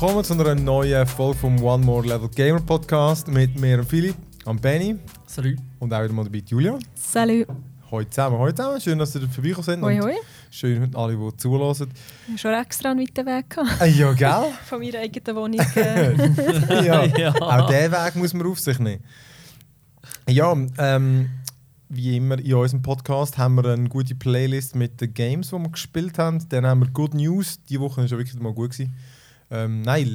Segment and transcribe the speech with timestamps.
[0.00, 4.62] Willkommen zu einer neuen Folge vom One More Level Gamer Podcast mit mir, Philipp, und
[4.62, 4.94] Benny.
[5.26, 5.56] Salut.
[5.80, 6.78] Und auch wieder mal dabei Julia.
[6.94, 7.48] Salut.
[7.90, 8.80] Heute zusammen, heute zusammen.
[8.80, 9.82] Schön, dass ihr vorbeigekommen seid.
[9.82, 10.14] Hoi, hoi.
[10.52, 11.90] Schön, alle, die zulassen.
[11.92, 13.80] Ich habe schon extra einen weiten Weg gehabt.
[13.80, 14.52] Ah, ja, gell?
[14.66, 15.66] Von meiner eigenen Wohnung.
[15.74, 16.14] Äh,
[16.86, 17.04] ja.
[17.18, 17.34] Ja.
[17.34, 19.02] Auch diesen Weg muss man auf sich nehmen.
[20.28, 21.28] Ja, ähm,
[21.88, 25.70] wie immer in unserem Podcast haben wir eine gute Playlist mit den Games, die wir
[25.70, 26.48] gespielt haben.
[26.50, 27.58] Dann haben wir Good News.
[27.64, 28.70] Die Woche war schon wirklich mal gut.
[28.70, 28.94] Gewesen.
[29.50, 30.06] Ähm, nein,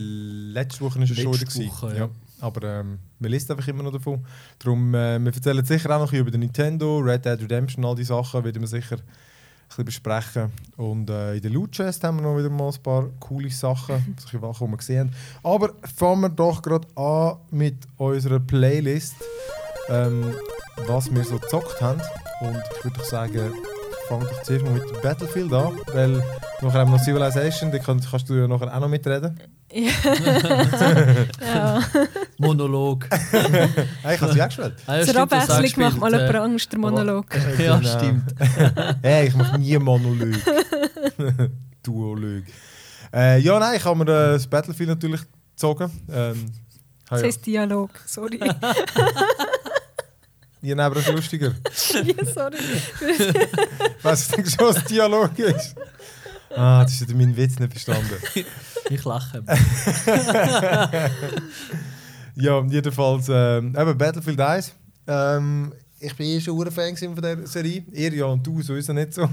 [0.54, 1.72] letzte Woche war es schon wieder.
[1.72, 2.10] Woche, ja.
[2.40, 4.24] Aber ähm, wir lesen einfach immer noch davon.
[4.60, 8.04] Darum, äh, wir erzählen sicher auch noch über den Nintendo, Red Dead Redemption, all die
[8.04, 9.04] Sachen werden wir sicher ein
[9.68, 10.52] bisschen besprechen.
[10.78, 14.16] Und äh, in der Loot Chest haben wir noch wieder mal ein paar coole Sachen,
[14.20, 15.16] solche Sachen, die wir gesehen haben.
[15.44, 19.16] Aber fangen wir doch gerade an mit unserer Playlist,
[19.90, 20.36] ähm,
[20.86, 22.02] was wir so gezockt haben.
[22.42, 23.54] Und ich würde sagen,
[24.08, 26.24] fang doch zuerst mal mit Battlefield an, weil
[26.62, 29.40] nachher haben wir noch Civilization, da kannst, kannst du ja nachher auch noch mitreden.
[29.72, 29.92] ja.
[32.38, 33.08] Monolog.
[34.04, 34.74] Hey, ich habe sie auch gespielt.
[34.86, 37.26] Ah, ja, Zur stimmt, das hast du Abwechslung macht mal gespielt, jemand Angst, der Monolog.
[37.36, 37.98] äh, Ja, Genau.
[37.98, 38.36] stimmt.
[39.02, 40.36] Hey, ich mache nie Monolog.
[41.84, 42.44] Duolog.
[43.14, 45.22] Äh, ja, nein, ich habe mir äh, das Battlefield natürlich
[45.56, 45.90] gezogen.
[46.12, 46.46] Ähm,
[47.10, 47.90] Das ja, heisst Dialog.
[48.06, 48.40] Sorry.
[50.64, 51.48] Ihr nehmt es lustiger.
[51.94, 52.58] ja, sorry.
[54.02, 55.76] Weißt du, denkst du, was Dialog ist?
[56.56, 58.16] Ah, das ist mein Witz nicht verstanden.
[58.90, 59.42] Ich lache.
[62.36, 64.74] Ja, jedenfalls, ähm, eben Battlefield 1.
[65.08, 67.86] Ähm, ich bin eh schon ein Fan von der Serie.
[67.94, 69.30] Ihr ja und du sowieso nicht so.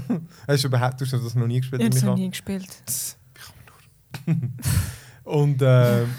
[0.47, 1.81] Hast du überhaupt du hast das noch nie gespielt?
[1.81, 2.69] Ich habe es noch nie gespielt.
[5.31, 6.09] Und, ähm,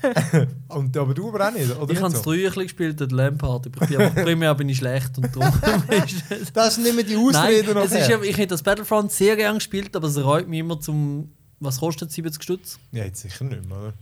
[0.68, 1.92] und aber du aber auch nicht, oder?
[1.92, 2.16] Ich habe so?
[2.16, 3.66] es früher ein bisschen gespielt, den Lampard.
[3.66, 5.44] Aber ich bin einfach primär bin ich schlecht und dumm.
[6.54, 10.08] Das mehr die Nein, Ausreden es ist, ich hätte das Battlefront sehr gerne gespielt, aber
[10.08, 11.30] es reut mich immer zum.
[11.60, 12.78] Was kostet 70 Stutz?
[12.90, 13.92] Ja, jetzt sicher nicht mehr, oder?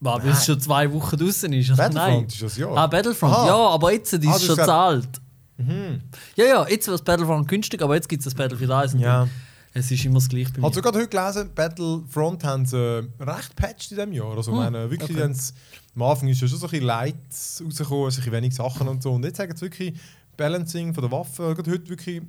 [0.00, 1.70] Weil es schon zwei Wochen draußen ist.
[1.70, 2.26] Also, Battlefront nein.
[2.26, 2.76] ist das Jahr.
[2.76, 3.46] Ah, Battlefront, Aha.
[3.46, 5.08] ja, aber jetzt ist Ah, es schon zahlt.
[5.58, 6.00] Mhm.
[6.34, 8.94] Ja, ja, jetzt wird das Battlefront günstig, aber jetzt gibt es das Battlefield 1.
[8.94, 9.28] und Ja.
[9.72, 10.66] Es ist immer das gleiche bei mir.
[10.66, 14.36] Hast du gerade heute gelesen, Battlefront haben sie äh, recht patched in diesem Jahr.
[14.36, 15.34] Also, Hm, meine, wirklich, okay.
[15.94, 18.88] am Anfang ist ja schon so ein bisschen Lights rausgekommen, so ein bisschen wenig Sachen
[18.88, 19.12] und so.
[19.12, 19.94] Und jetzt sagen sie wirklich
[20.36, 21.54] Balancing von der Waffe.
[21.54, 22.22] Gerade heute wirklich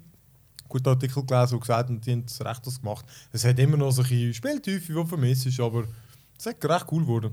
[0.68, 3.06] guten Artikel gelesen, die gesagt haben, die haben es recht gemacht.
[3.31, 5.85] Es hat immer noch so ein bisschen Spieltiefe, die vermisst ist, aber
[6.38, 7.31] es ist recht cool geworden.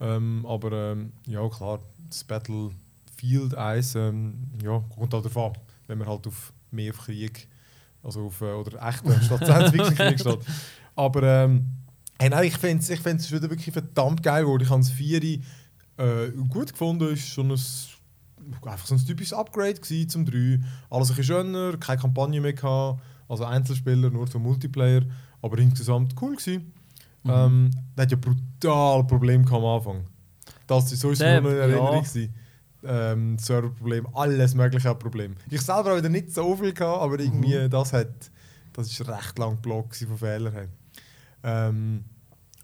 [0.00, 5.52] Ähm, aber ähm, ja, klar, das Battlefield 1 ähm, ja, kommt halt davon,
[5.88, 7.48] wenn man halt auf mehr auf Krieg,
[8.02, 9.46] also auf äh, oder echten statt
[10.18, 10.38] steht.
[10.94, 11.66] Aber ähm,
[12.18, 14.62] hey, nein, ich finde es ich find's wieder wirklich verdammt geil geworden.
[14.62, 15.40] Ich habe es 4 äh,
[16.48, 17.58] gut gefunden, ist schon ein,
[18.64, 20.60] einfach so ein typisches Upgrade gewesen zum 3.
[20.90, 25.02] Alles ein bisschen schöner, keine Kampagne mehr gehabt, also Einzelspieler, nur zum Multiplayer,
[25.42, 26.72] aber insgesamt cool gewesen.
[27.24, 27.30] Mhm.
[27.30, 30.04] Ähm, der hat ja brutal Probleme am Anfang.
[30.66, 32.04] Das Der- nur eine Erinnerung.
[32.04, 32.28] ja.
[32.90, 35.36] Ähm, Serverproblem, alles mögliche Problem.
[35.50, 37.68] Ich selber habe wieder nicht so viel gehabt, aber irgendwie Mhm.
[37.70, 38.08] das hat,
[38.72, 40.68] das ist recht lang gewesen von Fehlern.
[41.44, 42.04] Ähm,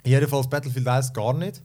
[0.04, 1.62] jedenfalls Battlefield 1 gar nicht.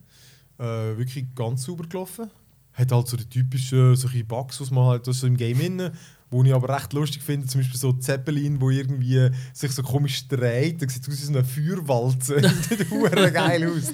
[0.59, 2.29] Äh, wirklich ganz sauber gelaufen.
[2.73, 5.91] Hat halt so die typischen solche Bugs, was man halt so im Game innen,
[6.29, 10.27] wo ich aber recht lustig finde, zum Beispiel so Zeppelin, wo irgendwie sich so komisch
[10.27, 12.41] dreht, da sieht aus wie so eine Feuerwalze.
[12.69, 13.93] Sieht hure geil aus.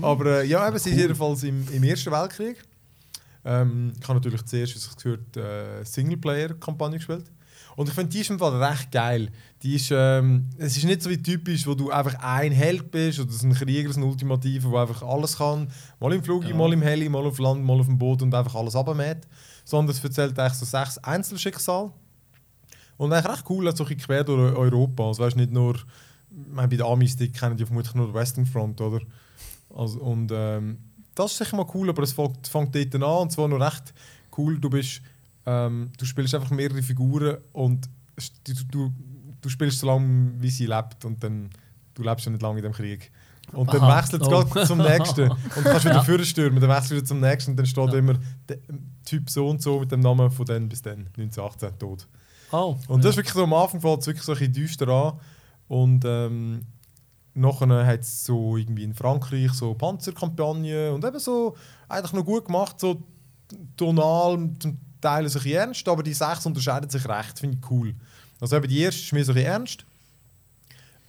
[0.00, 2.56] Aber äh, ja, eben, sie ist jedenfalls im, im Ersten Weltkrieg.
[3.48, 7.24] Ähm, ich habe natürlich zuerst, wie es gehört, äh, Singleplayer-Kampagne gespielt.
[7.76, 9.30] Und ich finde, die ist im Fall recht geil.
[9.62, 13.20] Die ist, ähm, es ist nicht so wie typisch, wo du einfach ein Held bist
[13.20, 15.70] oder ein Krieger, ein Ultimativer, der einfach alles kann.
[16.00, 16.54] Mal im Flug, Ja.
[16.56, 19.28] mal im Heli, mal auf Land, mal auf dem Boot und einfach alles abmäht.
[19.64, 21.92] Sondern es erzählt eigentlich so sechs Einzelschicksale.
[22.96, 25.06] Und eigentlich recht cool, so ein bisschen quer durch Europa.
[25.06, 25.82] Also weißt nicht nur, ich
[26.50, 29.00] meine, bei den Amis, die kennen die vermutlich nur die Western Front, oder?
[29.74, 30.78] Also, und ähm,
[31.18, 33.92] das ist sicher mal cool, aber es fängt, fängt dort an und zwar noch recht
[34.36, 34.58] cool.
[34.58, 35.02] Du bist,
[35.46, 37.88] ähm, du spielst einfach mehrere Figuren und
[38.44, 38.92] du, du,
[39.40, 41.50] du spielst so lange, wie sie lebt und dann,
[41.94, 43.10] du lebst ja nicht lange in dem Krieg.
[43.52, 44.64] Und dann wechselt es Oh.
[44.66, 45.30] zum nächsten.
[45.30, 46.02] Und du kannst wieder Ja.
[46.02, 47.98] vorstürmen, stürmen, dann wechselst du wieder zum nächsten und dann steht Ja.
[47.98, 48.14] immer
[48.46, 48.58] der
[49.06, 52.06] Typ so und so mit dem Namen von dann bis dann, 1918, tot.
[52.52, 53.10] Oh, Und das ja.
[53.10, 55.18] ist wirklich so, am Anfang fängt es wirklich so ein bisschen düster an.
[55.66, 56.60] Und ähm,
[57.34, 61.56] nachher hat es so irgendwie in Frankreich so Panzerkampagnen und eben so
[61.88, 63.02] eigentlich noch gut gemacht, so
[63.76, 67.94] tonal, zum Teil ein bisschen ernst, aber die sechs unterscheiden sich recht, finde ich cool.
[68.40, 69.84] Also eben die erste ist mir so ein bisschen ernst.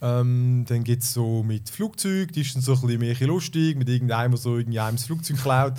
[0.02, 3.78] Ähm, dann gibt es so mit Flugzeug, die ist dann so ein bisschen mehr lustig,
[3.78, 5.74] mit irgendeinem, der so irgendwie einem das Flugzeug klaut.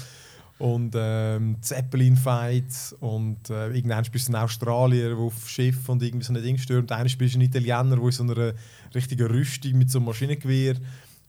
[0.61, 6.25] Und ähm, Zeppelin-Fights und äh, irgendwann spielst du einen Australier, der auf Schiff und irgendwie
[6.27, 6.93] so ein Ding stürmt.
[6.93, 8.53] Einer spielst du einen Italiener, der in so einer
[8.95, 10.77] richtigen Rüstung mit so einem Maschinengewehr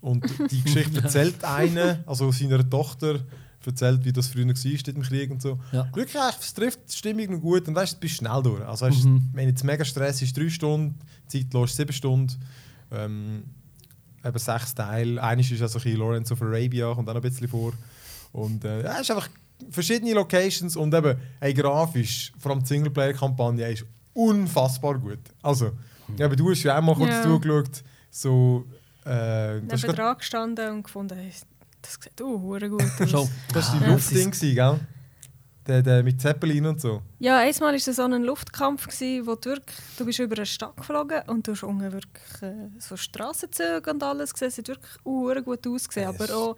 [0.01, 3.19] Und die Geschichte erzählt eine, also seiner Tochter,
[3.65, 5.59] erzählt, wie das früher war dort im Krieg und so.
[5.71, 5.87] Ja.
[5.93, 8.65] Wirklich, es trifft die Stimmung noch gut und weißt, du bist schnell durch.
[8.65, 9.29] Also, weißt, Mhm.
[9.33, 10.95] wenn jetzt mega Stress ist, drei Stunden,
[11.27, 12.33] zeitlos sieben Stunden.
[12.91, 13.43] Ähm,
[14.25, 15.21] eben sechs Teile.
[15.21, 17.73] Eines ist also ein bisschen Lawrence of Arabia, kommt auch noch ein bisschen vor.
[18.31, 19.29] Und äh, ja, es ist einfach
[19.69, 25.19] verschiedene Locations und eben hey, grafisch, vor allem die Singleplayer-Kampagne, ist unfassbar gut.
[25.41, 25.71] Also,
[26.17, 27.23] eben, du hast ja auch mal kurz Ja.
[27.23, 28.65] zugeschaut, so.
[29.03, 31.31] Äh, das Neben dran gestanden und gefunden, hey,
[31.81, 33.29] das sieht uh, hure gut aus.
[33.53, 33.91] Das war die Ja.
[33.93, 34.79] Luftding, gell?
[35.67, 37.01] Der, der mit Zeppelin und so.
[37.19, 40.45] Ja, einmal war es so ein Luftkampf, gewesen, wo du wirklich, du bist über eine
[40.45, 44.47] Stadt geflogen und du hast unten wirklich äh, so Strassenzüge und alles gesehen.
[44.49, 46.57] Es hat wirklich uh, gut ausgesehen, Das- aber auch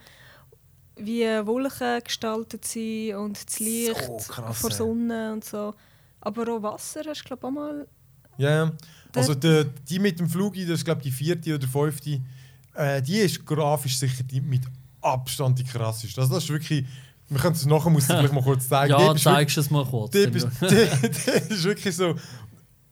[0.98, 4.72] wie Wolken gestaltet sind und das Licht So krass, vor.
[4.72, 5.74] Sonne und so.
[6.22, 7.88] Aber auch Wasser hast du glaube auch mal...
[8.38, 8.66] Ja.
[8.66, 8.74] Der-
[9.22, 12.20] Also die, die mit dem Flug, das ist glaube die vierte oder fünfte,
[12.76, 14.64] äh, die ist grafisch sicher die mit
[15.02, 16.20] Abstand die krasseste.
[16.22, 16.86] Also das ist wirklich,
[17.30, 18.92] wir können es nachher muss ich vielleicht mal kurz zeigen.
[18.94, 20.16] Ja, zeigst du es mal kurz.
[20.16, 20.72] ist, dort
[21.52, 22.16] ist wirklich so,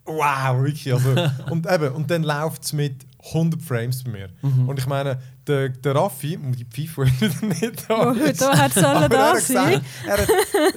[0.05, 0.93] wow, wirklich.
[0.93, 1.09] Also,
[1.51, 4.29] und, eben, und dann läuft es mit 100 Frames bei mir.
[4.41, 4.67] Mhm.
[4.69, 8.75] Und ich meine, der, der Raffi, die Pfeife, wieder nicht da Oh, ist, da hat
[8.75, 9.81] es alle er da sein.
[10.07, 10.27] er, hat,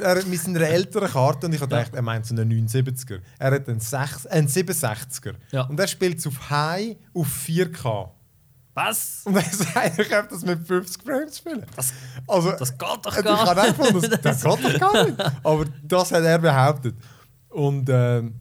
[0.00, 3.20] er hat mit seiner älteren Karte, und ich habe gedacht, er meint so einen 79er.
[3.38, 5.34] Er hat einen, 6, einen 67er.
[5.52, 5.62] Ja.
[5.62, 8.10] Und er spielt es auf High auf 4K.
[8.74, 9.22] Was?
[9.24, 11.64] Und er sagt, er könnte das mit 50 Frames spielen.
[11.76, 11.92] Das,
[12.26, 13.70] Also, das geht doch ich gar habe nicht.
[13.80, 15.20] auch gefunden, das, das geht doch gar nicht.
[15.44, 16.96] Aber das hat er behauptet.
[17.50, 18.40] Und ähm,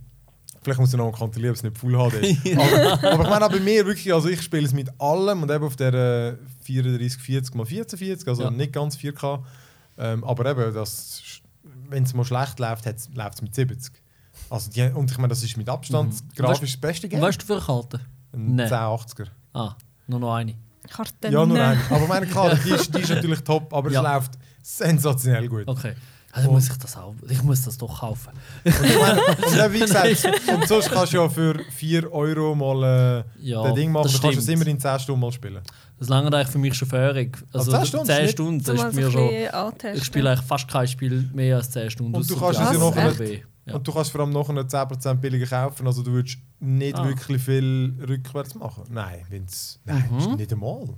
[0.64, 2.58] vielleicht muss ich noch mal kontrollieren, ob es nicht Full HD ist.
[2.58, 5.52] aber, aber ich meine, auch bei mir wirklich, also ich spiele es mit allem und
[5.52, 8.52] eben auf der äh, 3440 x 1440, also Ja.
[8.52, 9.44] nicht ganz 4K.
[9.98, 10.74] Ähm, aber eben,
[11.90, 13.94] wenn es mal schlecht läuft, läuft es mit 70.
[14.50, 16.20] Also die, und ich meine, das ist mit Abstand Mhm.
[16.36, 17.22] grafisch das beste Game.
[17.22, 18.00] weißt du für Karte?
[18.34, 18.68] Ein Nein.
[18.70, 19.28] 1080er.
[19.54, 19.76] Ah,
[20.08, 20.56] nur noch eine.
[20.90, 21.32] Karten.
[21.32, 21.80] Ja, nur eine.
[21.90, 24.02] Aber meine Karte, die ist, die ist natürlich top, aber Ja.
[24.02, 24.32] es läuft
[24.64, 25.68] sensationell gut.
[25.68, 25.94] Okay.
[26.36, 27.14] Also muss ich das auch.
[27.30, 28.32] Ich muss das doch kaufen.
[28.66, 33.62] Und, dann, wie gesagt, und sonst kannst du ja für 4 Euro mal äh, Ja,
[33.64, 34.04] das Ding machen.
[34.06, 34.62] das Du kannst es stimmt.
[34.64, 35.62] immer in 10 Stunden mal spielen.
[36.00, 37.38] Das lange eigentlich für mich schon völlig.
[37.54, 38.06] Also, Also 10 Stunden?
[38.08, 39.30] 10 Nicht- Stunden, das ist mir schon.
[39.54, 39.98] antesten.
[39.98, 42.16] Ich spiele eigentlich fast kein Spiel mehr als 10 Stunden.
[42.16, 42.96] Und du kannst es ja noch.
[43.66, 43.76] Ja.
[43.76, 45.86] Und du kannst vor allem noch einen 10% billiger kaufen.
[45.88, 47.06] Also du würdest nicht Ah.
[47.08, 48.84] wirklich viel rückwärts machen.
[48.90, 50.36] Nein, wenn's, nein Mhm.
[50.36, 50.90] nicht einmal.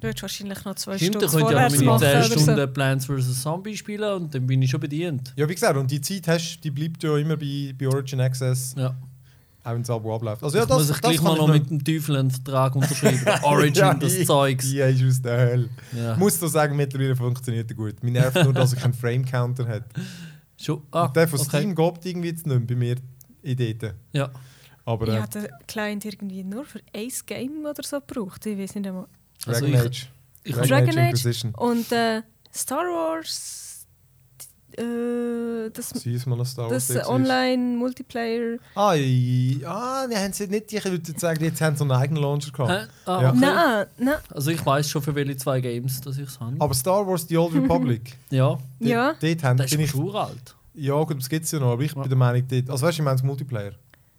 [0.00, 2.38] Du hättest wahrscheinlich noch zwei Stimmt, Stunden ich könnte ja meine machen 10 oder so.
[2.40, 3.42] Stunden Plants vs.
[3.42, 5.32] Zombie spielen und dann bin ich schon bedient.
[5.36, 8.74] Ja, wie gesagt, und die Zeit hast, die bleibt ja immer bei, bei Origin Access,
[8.76, 8.94] Ja.
[9.64, 10.42] auch wenn das Abo abläuft.
[10.44, 12.76] Also ja, das, muss ich das gleich mal ich noch mit dem Teufel einen Vertrag
[12.76, 13.20] unterschreiben.
[13.42, 14.68] Origin, Ja, das Zeugs.
[14.68, 15.68] Die ist aus der Hölle.
[15.96, 16.12] Ja.
[16.12, 18.02] Ich muss doch sagen, mittlerweile funktioniert er gut.
[18.02, 19.84] Mir nervt nur, dass ich einen Frame-Counter habe.
[20.60, 20.82] Schon.
[20.90, 21.48] Ah, der von okay.
[21.58, 22.96] Steam geht irgendwie jetzt nicht mehr bei mir
[23.80, 23.94] dort.
[24.12, 24.30] Ja.
[24.84, 28.44] Aber Ich äh, hatte den Client irgendwie nur für ein Game oder so gebraucht.
[28.46, 29.06] Ich weiß nicht einmal.
[29.46, 30.06] Also Dragon ich- Age.
[30.44, 30.96] ich- Dragon Age?
[31.10, 31.54] Inquisition.
[31.54, 32.22] Und äh,
[32.54, 33.86] Star Wars,
[34.76, 36.88] äh, das, Sie ist mal ein Star Wars.
[36.88, 37.06] das.
[37.08, 38.58] Online-Multiplayer.
[38.74, 40.72] Ah, ja, die haben sie nicht.
[40.72, 42.90] Ich würde sagen, jetzt haben sie einen eigenen Launcher gehabt.
[43.06, 43.30] Ah, Ja.
[43.30, 43.38] okay.
[43.40, 44.14] Nein, nein.
[44.30, 46.56] Also ich weiß schon für welche zwei Games, dass ich es habe.
[46.58, 48.16] Aber Star Wars The Old Republic.
[48.30, 49.14] Ja, dort- Ja.
[49.20, 50.00] Dort haben, das bin ist ich.
[50.00, 50.54] uralt.
[50.74, 51.72] Ja, gut, das gibt es ja noch.
[51.72, 52.00] Aber ich Ja.
[52.02, 53.72] bin der Meinung, dort, also weißt du, ich meine das Multiplayer.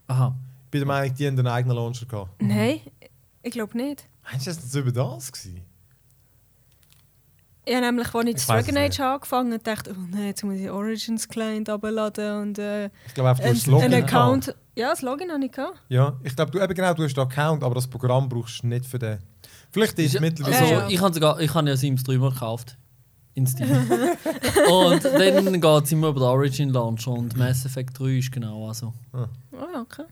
[0.07, 0.35] Aha.
[0.65, 2.31] Ich bin der Meinung, die haben einen eigenen Launcher gehabt.
[2.41, 2.81] Nein,
[3.43, 4.05] ich glaube nicht.
[4.31, 5.31] Meinst du, das war über das?
[5.31, 5.61] Gewesen?
[7.65, 10.55] Ich habe nämlich, als ich Ich Dragon Age angefangen habe, dachte oh nein, jetzt muss
[10.55, 14.13] ich Origins Client abladen und äh, Ich glaube einfach, du hast einen, Login einen gehabt.
[14.13, 14.55] Account.
[14.75, 15.77] Ja, das Login habe ich gehabt.
[15.89, 18.67] Ja, ich glaube, du eben genau, du hast den Account, aber das Programm brauchst du
[18.67, 19.19] nicht für den.
[19.71, 20.87] Vielleicht ist es mittlerweile Also Ja, ja.
[20.89, 22.77] ich habe sogar, ich habe ja Sims 3 mal gekauft.
[23.33, 23.69] In Steam.
[24.71, 28.67] und dann geht es immer über den Origin Launcher und Mass Effect 3 ist genau
[28.67, 28.93] also.
[29.11, 29.27] Ah,
[29.81, 30.05] okay.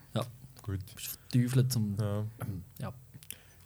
[0.62, 0.78] gut.
[0.94, 1.96] Bist verteufelt zum.
[1.98, 2.62] Ja, Ähm,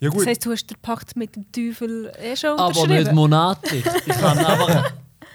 [0.01, 0.07] ja.
[0.07, 0.27] ja Das gut.
[0.27, 3.85] heisst, du hast den Pakt mit dem Teufel eh schon Aber nicht monatlich.
[4.07, 4.87] Ich kann aber.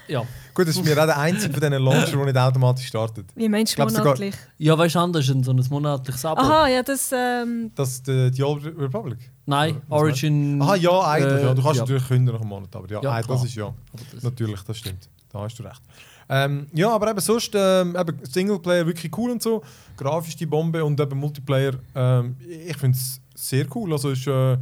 [0.08, 0.20] Ja.
[0.54, 3.26] gut, das ist mir auch der einzige von diesen Launcher, der nicht automatisch startet.
[3.34, 4.34] Wie meinst du sogar- monatlich?
[4.58, 6.40] Ja, weißt du, anders ist so ein monatliches Abo.
[6.42, 7.10] Aha, ja, das...
[7.12, 9.18] Ähm, Das ist die, die Old Republic.
[9.46, 10.62] Nein, Was Origin.
[10.62, 11.42] Aha, ja, eigentlich.
[11.42, 11.54] äh, ja.
[11.54, 11.82] Du kannst ja.
[11.82, 13.36] natürlich künden nach einem Monat, aber ja, Ja, klar.
[13.36, 13.74] das ist ja.
[14.14, 15.08] Das- Natürlich, das stimmt.
[15.32, 15.82] Da hast du recht.
[16.28, 19.62] Ähm, ja, aber eben sonst, ähm, eben Singleplayer wirklich cool und so.
[19.96, 23.92] Grafisch die Bombe und eben Multiplayer, ähm, ich finde es sehr cool.
[23.92, 24.58] Also ist, äh, ich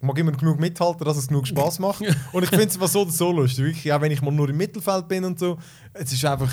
[0.00, 2.00] mag immer genug mithalten, dass es genug Spaß macht.
[2.32, 3.64] und ich finde es so oder so lustig.
[3.64, 5.58] Wirklich, auch wenn ich mal nur im Mittelfeld bin und so.
[5.92, 6.52] Es ist einfach,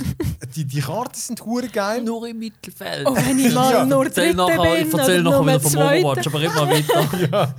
[0.56, 2.04] die, die Karten sind hure geil.
[2.04, 3.08] Nur im Mittelfeld.
[3.08, 5.76] oh, wenn ich mal Ja, nur Erzähl Dritte nachher, bin ich erzähle nachher wieder vom.
[5.76, 7.28] Overwatch, aber mal weiter.
[7.32, 7.56] ja.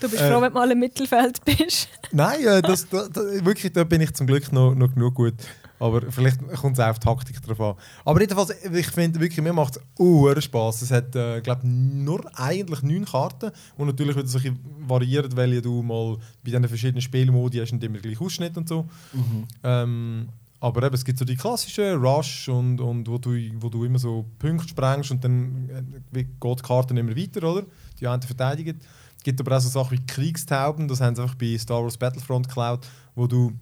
[0.00, 1.88] Du bist Äh, froh, wenn du mal im Mittelfeld bist.
[2.12, 5.34] Nein, äh, das, da, da, wirklich, da bin ich zum Glück noch, noch genug gut.
[5.84, 7.74] Aber vielleicht kommt es auch auf die Taktik drauf an.
[8.06, 10.80] Aber jedenfalls, ich finde wirklich, mir macht es Spaß.
[10.80, 15.36] Es hat, äh, glaube nur eigentlich neun Karten, und natürlich wird es ein bisschen variieren,
[15.36, 18.86] weil du mal bei diesen verschiedenen Spielmodi hast und immer gleich Ausschnitt und so.
[19.12, 19.44] Mhm.
[19.62, 23.84] Ähm, aber eben, es gibt so die klassischen Rush, und, und wo, du, wo du
[23.84, 25.68] immer so Punkte sprengst und dann
[26.14, 27.66] äh, geht die Karte immer weiter, oder?
[28.00, 28.80] Die einen verteidigen.
[29.18, 31.98] Es gibt aber auch so Sachen wie Kriegstauben, das haben sie einfach bei Star Wars
[31.98, 33.52] Battlefront geklaut, wo du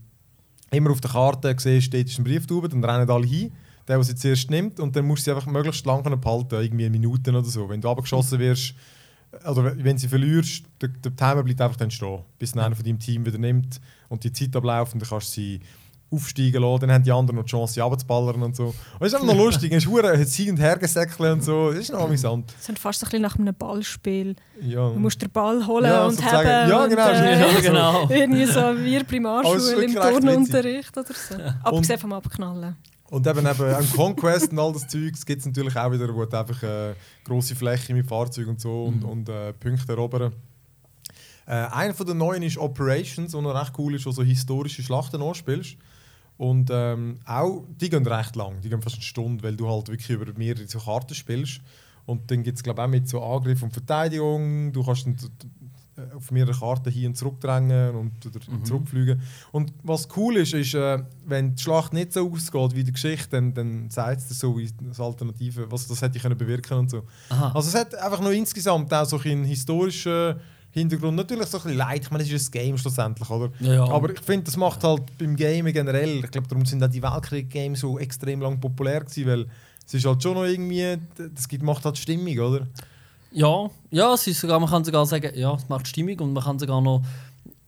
[0.73, 3.53] immer auf der Karte siehst, steht ist ein Brieftaube, dann rennen alle hin,
[3.87, 6.89] der, der sie zuerst nimmt, und dann musst du sie einfach möglichst lange behalten, irgendwie
[6.91, 7.69] Minuten oder so.
[7.69, 8.75] Wenn du abgeschossen wirst,
[9.47, 12.99] oder wenn sie verlierst, der, der Timer bleibt einfach dann stehen, bis einer von deinem
[12.99, 15.61] Team wieder nimmt und die Zeit abläuft und dann kannst du sie
[16.13, 18.67] aufsteigen lassen, dann haben die anderen noch die Chance, sie runterzuballern und so.
[18.67, 21.81] Und das ist einfach noch lustig, es ist sie und her gesäckelt und so, das
[21.81, 22.53] ist noch amüsant.
[22.59, 24.37] Es sind fast so ein bisschen nach einem Ballspiel.
[24.61, 24.91] Ja.
[24.91, 26.47] Du musst den Ball holen Ja, und haben.
[26.47, 27.09] Ja, und, genau.
[27.09, 28.09] äh, Ja, genau.
[28.09, 31.35] Irgendwie so wie in der Aber es Primarschule ist im Turnunterricht oder so.
[31.63, 32.77] Abgesehen vom Abknallen.
[33.11, 36.25] Und eben, eben am Conquest und all das Zeug gibt es natürlich auch wieder, wo
[36.25, 40.33] du einfach äh, grosse Fläche mit Fahrzeugen und so und, und äh, Punkte erobern.
[41.47, 44.83] Äh, einer von den neuen ist Operations, wo noch recht cool ist, wo so historische
[44.83, 45.77] Schlachten anspielst.
[46.43, 49.87] Und ähm, auch, die gehen recht lang, die gehen fast eine Stunde, weil du halt
[49.89, 51.61] wirklich über mehrere so Karten spielst.
[52.05, 55.17] Und dann gibt es glaube ich auch mit so Angriff und Verteidigung, du kannst dann
[55.97, 58.65] äh, auf mehrere Karten hin und zurück drängen und oder Mhm.
[58.65, 59.21] zurückfliegen.
[59.53, 63.29] Und was cool ist, ist, äh, wenn die Schlacht nicht so ausgeht wie die Geschichte,
[63.31, 64.59] dann, dann zeigt es dir so
[64.89, 67.05] das Alternative, was das hätte können bewirken und so.
[67.29, 67.53] Aha.
[67.55, 70.41] Also es hat einfach noch insgesamt auch so einen historischen
[70.73, 71.17] Hintergrund.
[71.17, 73.53] Natürlich so ein bisschen leid, ich meine, es ist ein Game schlussendlich, oder?
[73.61, 73.85] Ja.
[73.85, 77.03] Aber ich finde, das macht halt beim Game generell, ich glaube, darum sind auch die
[77.03, 79.47] Weltkrieg-Games so extrem lang populär gewesen, weil
[79.87, 80.97] es ist halt schon noch irgendwie,
[81.35, 82.67] das gibt, macht halt Stimmung, oder?
[83.31, 86.43] Ja, ja es ist sogar, man kann sogar sagen, ja, es macht Stimmung und man
[86.43, 87.03] kann sogar noch,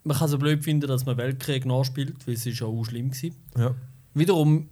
[0.03, 3.11] man kann so blöd finden, dass man Weltkrieg nachspielt, weil es ist ja auch schlimm
[3.11, 3.37] gewesen.
[3.57, 3.75] Ja.
[4.15, 4.69] Wiederum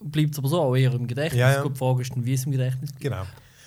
[0.00, 1.38] bleibt es aber so auch eher im Gedächtnis.
[1.38, 1.68] Ja, ja.
[1.68, 3.02] Die Frage ist dann, wie es im Gedächtnis bleibt.
[3.02, 3.22] Genau.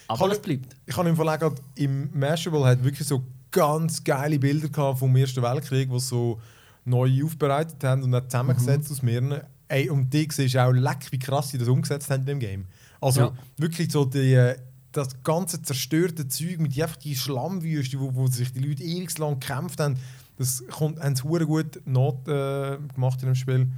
[0.08, 0.76] Aber es bleibt.
[0.86, 3.24] Ich habe im Verlag im Mashable hat wirklich so
[3.56, 6.40] ganz geile Bilder gehabt vom Ersten Weltkrieg, die so
[6.84, 9.42] neu aufbereitet haben und dann zusammengesetzt aus mehreren.
[9.68, 12.66] Ey, und die siehst auch leck, wie krass sie das umgesetzt haben in dem Game.
[13.02, 13.34] Also Ja.
[13.58, 14.58] wirklich so die, äh,
[14.92, 19.40] das ganze zerstörte Zeug mit einfach die Schlammwüste, wo, wo sich die Leute ewig lang
[19.40, 19.96] gekämpft haben,
[20.38, 23.72] das kommt, haben sie gut not, äh, gemacht in dem Spiel.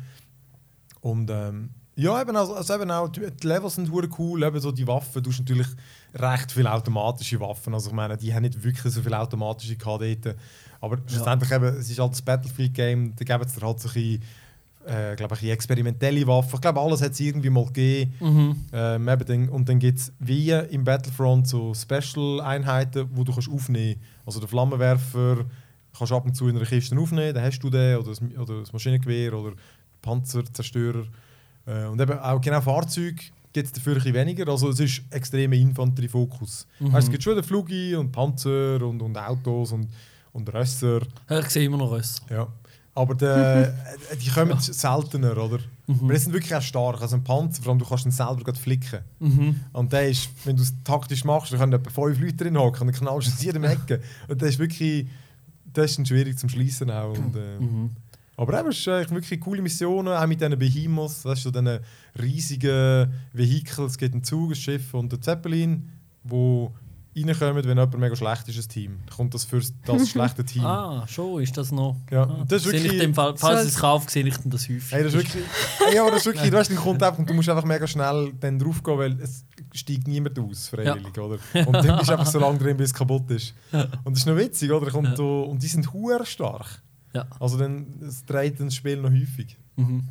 [1.01, 4.87] Und ähm, ja, eben, also, also eben auch, die Levels sind cool, eben so die
[4.87, 5.67] Waffen, du hast natürlich
[6.13, 10.35] recht viele automatische Waffen, also ich meine, die haben nicht wirklich so viele automatische gehabt
[10.81, 13.93] aber schlussendlich eben, es ist halt das Battlefield-Game, da geben sie dir halt so ein
[13.93, 14.21] bisschen,
[14.85, 18.13] äh, glaube ich, experimentelle Waffen, ich glaube, alles hat es irgendwie mal gegeben.
[18.19, 18.55] Mhm.
[18.71, 23.49] Ähm, eben dann, und dann gibt es wie im Battlefront so Special-Einheiten, die du kannst
[23.49, 24.27] aufnehmen kannst.
[24.27, 25.45] Also der Flammenwerfer
[25.97, 28.21] kannst du ab und zu in einer Kiste aufnehmen, dann hast du den, oder das,
[28.21, 29.55] oder das Maschinengewehr oder
[30.01, 31.05] Panzerzerstörer.
[31.65, 33.23] Äh, und eben auch genau Fahrzeuge
[33.53, 34.47] gibt es dafür ein bisschen weniger.
[34.49, 36.67] Also es ist extremer Infanteriefokus.
[36.79, 36.91] Mhm.
[36.93, 39.87] Weißt, es gibt schon den Flugi und Panzer und, und Autos und,
[40.33, 41.01] und Rösser.
[41.29, 42.21] Ja, Ich sehe immer noch Rösser.
[42.29, 42.47] Ja.
[42.93, 43.73] Aber der,
[44.21, 45.59] die kommen seltener, oder?
[45.85, 45.99] Mhm.
[46.03, 47.01] Aber die sind wirklich auch stark.
[47.01, 48.99] Also ein Panzer, vor allem, du kannst ihn selber gerade flicken.
[49.19, 49.59] Mhm.
[49.73, 52.81] Und der ist, wenn du es taktisch machst, dann können etwa fünf Leute drin hocken
[52.87, 54.01] und dann knallst du aus jedem Ecke.
[54.27, 55.07] Und das ist wirklich,
[55.73, 57.17] das ist schwierig zum Schließen auch.
[57.17, 57.91] Und, äh, Mhm.
[58.37, 61.51] Aber eben, es ist eigentlich wirklich coole Missionen, auch mit diesen Behemoths, weißt du, so
[61.59, 61.79] diesen
[62.21, 63.87] riesigen Vehikeln.
[63.87, 65.89] Es gibt einen Zug, ein Schiff und einen Zeppelin,
[66.23, 66.71] wo
[67.15, 68.99] reinkommen, wenn jemand mega schlecht ist, ein Team.
[69.07, 70.63] Dann kommt das für das schlechte Team.
[70.63, 71.95] Ah, schon ist das noch.
[72.11, 74.69] Ja, ah, das ist wirklich- dem Fall, falls ich es kaufe, sehe ich dann das
[74.69, 74.91] häufig.
[74.91, 75.43] Hey, das ist wirklich,
[75.89, 77.87] hey, aber das ist wirklich, du weißt, dann kommt einfach und du musst einfach mega
[77.87, 81.39] schnell dann drauf gehen, weil es steigt niemand aus, freiwillig, oder?
[81.65, 83.55] Und dann bist du einfach so lange drin, bis es kaputt ist.
[84.03, 84.91] Und das ist noch witzig, oder?
[84.91, 85.23] Kommt Ja.
[85.25, 86.83] und die sind hure stark.
[87.13, 87.27] Ja.
[87.39, 89.57] Also dann es dreht das Spiel noch häufig.
[89.75, 90.03] Mhm.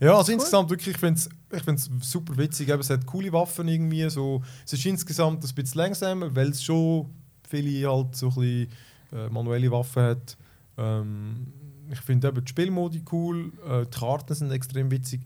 [0.00, 2.68] Ja, also insgesamt wirklich, ich finde es ich find's super witzig.
[2.68, 4.08] Eben, es hat coole Waffen irgendwie.
[4.10, 4.42] So.
[4.64, 7.10] Es ist insgesamt ein bisschen langsamer, weil es schon
[7.48, 8.68] viele halt so ein bisschen,
[9.12, 10.36] äh, manuelle Waffen hat.
[10.76, 11.46] Ähm,
[11.90, 15.20] ich finde eben die Spielmodi cool, äh, die Karten sind extrem witzig.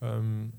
[0.00, 0.52] Ähm,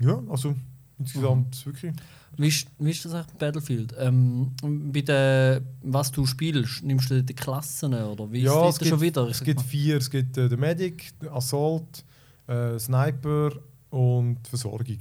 [0.00, 0.56] ja, also
[0.98, 1.92] insgesamt wirklich.
[2.36, 3.94] Wie ist, wie ist das eigentlich bei Battlefield?
[3.98, 4.52] Ähm,
[4.92, 8.88] bei der, was du spielst, nimmst du die Klassen oder wie Ja, ist es das
[8.88, 9.24] schon wieder?
[9.26, 9.66] Ich Es gibt mal.
[9.66, 9.96] vier.
[9.98, 12.04] Es gibt äh, den Medic, den Assault,
[12.46, 13.50] äh, Sniper
[13.90, 14.98] und Versorgung.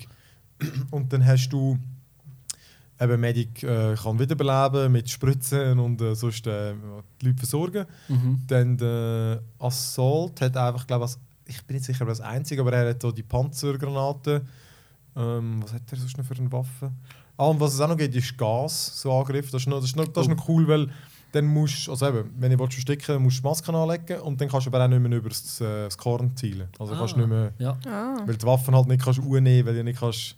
[0.91, 1.77] Und dann hast du
[2.99, 6.73] eben Medic äh, kann wiederbeleben mit Spritzen und äh, sonst äh,
[7.19, 7.85] die Leute versorgen.
[8.07, 8.41] Mhm.
[8.45, 12.73] Dann der Assault hat einfach, glaube ich, ich bin nicht sicher, ob das einzige, aber
[12.73, 14.41] er hat so die Panzergranaten.
[15.15, 16.91] Ähm, was hat er sonst noch für eine Waffe?
[17.41, 19.49] Ah, und was es auch noch gibt, ist Gas, so Angriff.
[19.51, 20.89] Das ist noch, das ist noch, das ist noch cool, weil
[21.31, 24.39] dann musst du, also eben, wenn ich willst verstecken musst du die Maske anlegen und
[24.39, 26.67] dann kannst du aber auch nicht mehr über das, äh, das Korn zielen.
[26.77, 26.97] Also Ah.
[26.99, 28.17] kannst du nicht mehr, Ja, Ah.
[28.25, 30.35] weil die Waffen halt nicht kannst unehmen, weil du nicht kannst...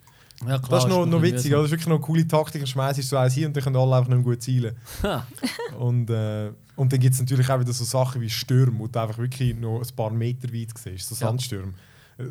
[0.47, 0.69] ja klar.
[0.69, 3.17] das ist noch, noch witzig, das ist wirklich noch eine coole Taktik, dann schmeißt du
[3.17, 4.75] eins hin und dann können alle einfach nicht mehr gut zielen.
[5.79, 8.99] Und, äh, und dann gibt es natürlich auch wieder so Sachen wie Stürme, wo du
[9.01, 11.31] einfach wirklich noch ein paar Meter weit siehst, so Ja.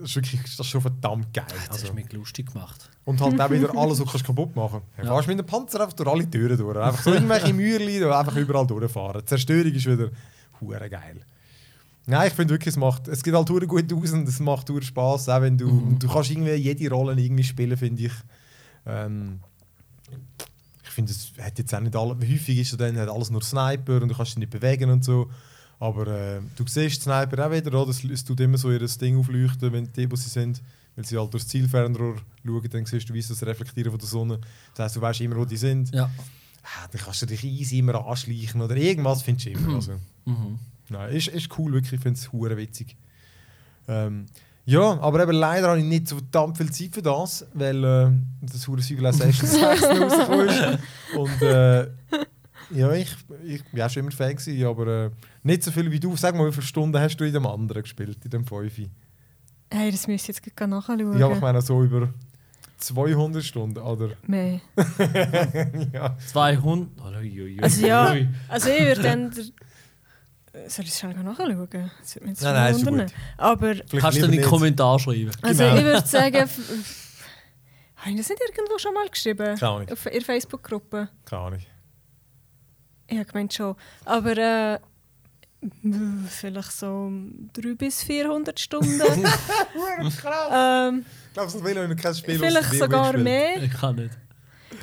[0.01, 1.45] Das ist, wirklich, das ist schon verdammt geil.
[1.49, 2.91] Das Also, hast du mich lustig gemacht.
[3.05, 5.09] und halt auch wieder alles, was du kannst kaputt machen kannst.
[5.09, 5.15] Ja.
[5.15, 6.77] Fährst mit dem Panzer einfach durch alle Türen durch.
[6.77, 9.21] Einfach so irgendwelche Mühlen, die einfach überall durchfahren.
[9.21, 10.11] Die Zerstörung ist wieder
[10.61, 11.21] hure geil.
[12.07, 14.69] Nein, ich finde wirklich, es, macht, es geht halt hure gut aus und es macht
[14.69, 15.83] hure Spass, auch wenn du, Mhm.
[15.89, 18.13] und du kannst irgendwie jede Rolle irgendwie spielen, finde ich.
[18.87, 19.39] Ähm,
[20.83, 23.43] ich finde, es hat jetzt auch nicht alle, häufig ist es dann hat alles nur
[23.43, 25.31] Sniper und du kannst dich nicht bewegen und so.
[25.83, 27.91] Aber äh, du siehst Sniper auch wieder, oder?
[27.91, 30.63] Es, es tut immer so ihr Ding aufleuchten, wenn die, wo sie sind.
[30.95, 34.39] Weil sie halt durchs Zielfernrohr schauen, dann siehst du, wie das Reflektieren von der Sonne.
[34.75, 35.93] Das heisst, du weißt immer, wo die sind.
[35.93, 36.05] Ja.
[36.63, 39.75] Ah, dann kannst du dich easy immer anschleichen oder irgendwas findest du immer.
[39.75, 39.93] Also,
[40.25, 40.59] Mhm.
[40.89, 41.95] nein, ist, ist cool, wirklich.
[41.95, 42.95] Ich finde es hure witzig.
[43.89, 44.27] Ähm,
[44.65, 48.11] ja, aber eben leider habe ich nicht so verdammt viel Zeit für das, weil äh,
[48.43, 50.79] das hure Civilization 6 rausgekommen ist.
[51.17, 51.89] Und äh,
[52.73, 53.15] ja, ich,
[53.45, 55.11] ich war auch schon immer Fan, gewesen, aber äh,
[55.43, 56.17] nicht so viel wie du.
[56.17, 58.73] Sag mal, wie viele Stunden hast du in dem anderen gespielt, in dem 5?
[59.71, 61.19] Hey, das müsst ihr jetzt gleich nachschauen.
[61.19, 62.09] Ja, aber ich meine so über
[62.79, 64.11] 200 Stunden, oder?
[64.27, 64.61] Mehr.
[65.93, 66.17] ja.
[66.27, 66.89] 200.
[67.01, 68.15] Oh, ui, ui, ui, Also ja,
[68.49, 69.33] also ich würde dann...
[69.33, 71.49] Soll ich es schnell nachschauen?
[71.57, 71.59] Das
[72.15, 73.07] würde mich jetzt Nein, nein, ist wundern.
[73.07, 73.15] gut.
[73.39, 74.49] Aber Kannst du in die nicht.
[74.49, 75.31] Kommentare schreiben.
[75.41, 75.77] also Genau.
[75.79, 76.49] ich würde sagen...
[77.97, 79.57] Habe ich das nicht irgendwo schon mal geschrieben?
[79.57, 79.89] Keine Ahnung.
[79.91, 81.09] Auf ihrer Facebook-Gruppe?
[81.25, 81.61] Keine Ahnung.
[83.13, 83.77] Ich habe gemeint schon.
[84.07, 84.79] Aber äh,
[86.29, 87.13] vielleicht so
[87.53, 89.01] 300 bis 400 Stunden.
[89.01, 89.27] ähm,
[90.07, 90.21] Ich
[91.35, 93.63] glaube, es will noch kein Spiel vielleicht sogar mehr.
[93.63, 94.17] Ich kann nicht.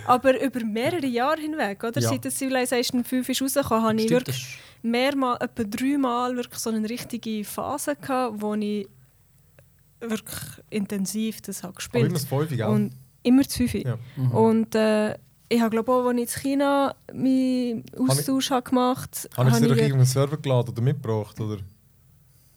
[0.06, 2.00] Aber über mehrere Jahre hinweg, oder?
[2.00, 2.10] Ja.
[2.10, 6.88] Seit der Civilization 5 ist rausgekommen, habe ich wirklich mehrmal, etwa dreimal wirklich so eine
[6.88, 8.88] richtige Phase gehabt, wo ich
[10.00, 12.68] wirklich intensiv das habe Aber gespielt immer das 5, gell?
[12.68, 13.86] Und immer zu viel.
[13.88, 13.98] Ja.
[14.16, 14.32] Mhm.
[14.32, 15.16] Und äh,
[15.50, 19.64] ich habe glaube auch, als ich in China meinen Austausch habe gemacht Habe ich habe,
[19.64, 21.40] sie doch ich, irgendeinen Server geladen oder mitgebracht?
[21.40, 21.58] Oder?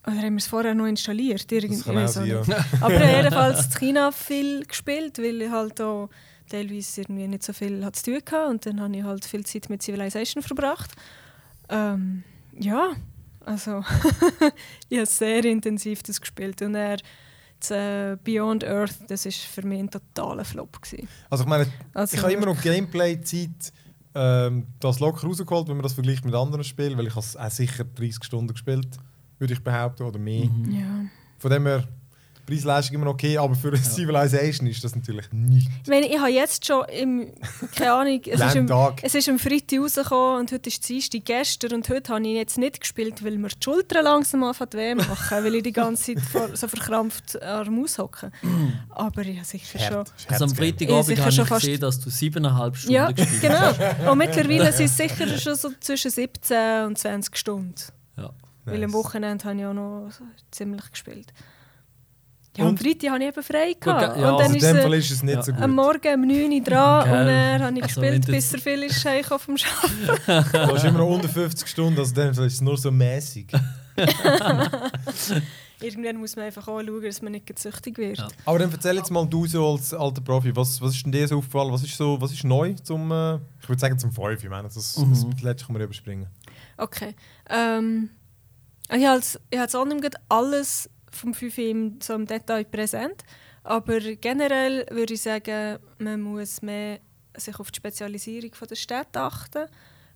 [0.05, 1.51] oder haben wir es vorher noch installiert?
[1.51, 2.41] Irgendwie, Das kann auch sein, ja.
[2.81, 6.09] Aber ich jedenfalls in China viel gespielt, weil ich halt auch
[6.49, 8.47] teilweise irgendwie nicht so viel hat zu tun hatte.
[8.47, 10.91] Und dann habe ich halt viel Zeit mit Civilization verbracht.
[11.69, 12.23] Ähm,
[12.59, 12.91] ja,
[13.45, 13.83] also
[14.89, 16.61] ich habe sehr intensiv das gespielt.
[16.61, 16.97] Und er
[17.71, 20.81] äh, Beyond Earth, das war für mich ein totaler Flop.
[20.81, 21.07] Gewesen.
[21.29, 23.73] Also ich meine, Also, ich habe immer noch Gameplay-Zeit
[24.15, 27.35] ähm, das locker rausgeholt, wenn man das vergleicht mit anderen Spielen, weil ich habe es
[27.35, 28.87] auch sicher 30 Stunden gespielt,
[29.39, 30.45] würde ich behaupten, oder mehr.
[30.45, 30.71] Mhm.
[30.71, 31.05] ja.
[31.39, 31.87] Von dem her,
[32.45, 35.69] Preis-Leistung immer okay, aber für Civilization ist das natürlich nichts.
[35.83, 37.31] Ich meine, ich habe jetzt schon im,
[37.75, 38.69] keine Ahnung, es ist, im,
[39.01, 42.57] es ist am Freitag rausgekommen und heute ist Dienstag gestern und heute habe ich jetzt
[42.57, 46.23] nicht gespielt, weil mir die Schultern langsam anfangen weh machen, weil ich die ganze Zeit
[46.23, 48.31] vor, so verkrampft an der Maus hocke.
[48.89, 49.97] Aber ich habe sicher schon...
[49.97, 50.13] Hart.
[50.17, 50.55] Ist Also am.
[50.55, 53.59] Freitagabend habe ich schon gesehen, dass du siebeneinhalb Stunden Ja, gespielt genau.
[53.59, 53.79] hast.
[54.09, 57.75] Und mittlerweile sind es sicher schon so zwischen 17 und 20 Stunden.
[58.17, 58.31] Ja.
[58.65, 58.93] Weil am.
[58.93, 60.09] Wochenende habe ich auch noch
[60.51, 61.33] ziemlich gespielt.
[62.55, 64.17] Ja, am Freitag habe ich eben frei gehabt.
[64.17, 65.41] ja, und Also dann in ist dem es Fall ist es nicht ja.
[65.41, 65.61] so gut.
[65.61, 67.19] am Morgen um 9 Uhr dran Gell.
[67.19, 70.07] und dann habe ich Also gespielt, bis er viel ist auf dem Schaffen.
[70.27, 72.91] Du hast immer noch unter 50 Stunden, also in dem Fall ist es nur so
[72.91, 73.47] mäßig.
[75.81, 78.17] Irgendwann muss man einfach auch schauen, dass man nicht süchtig wird.
[78.17, 78.27] Ja.
[78.45, 81.27] Aber dann erzähl jetzt mal du so als alter Profi, was, was ist denn dir
[81.27, 81.71] so aufgefallen?
[81.73, 84.69] Was ist, so, was ist neu zum, äh, ich würde sagen zum 5, ich meine,
[84.69, 85.09] das, Mhm.
[85.31, 86.27] das letzte kann man überspringen.
[86.77, 87.15] Okay.
[87.49, 88.11] Ähm,
[88.89, 93.23] ich habe jetzt- jetzt auch nicht alles vom 5 im, so im Detail präsent.
[93.63, 96.99] Aber generell würde ich sagen, man muss mehr
[97.35, 99.65] sich auf die Spezialisierung der Städte achten.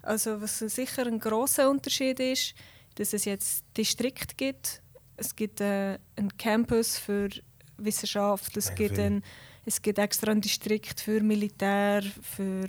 [0.01, 2.53] Also was sicher ein großer Unterschied ist,
[2.95, 4.81] dass es jetzt Distrikte gibt.
[5.15, 7.29] Es gibt äh, einen Campus für
[7.77, 9.03] Wissenschaft, es Sehr gibt, viel.
[9.03, 9.23] ein,
[9.65, 12.67] es gibt extra einen Distrikt für Militär, für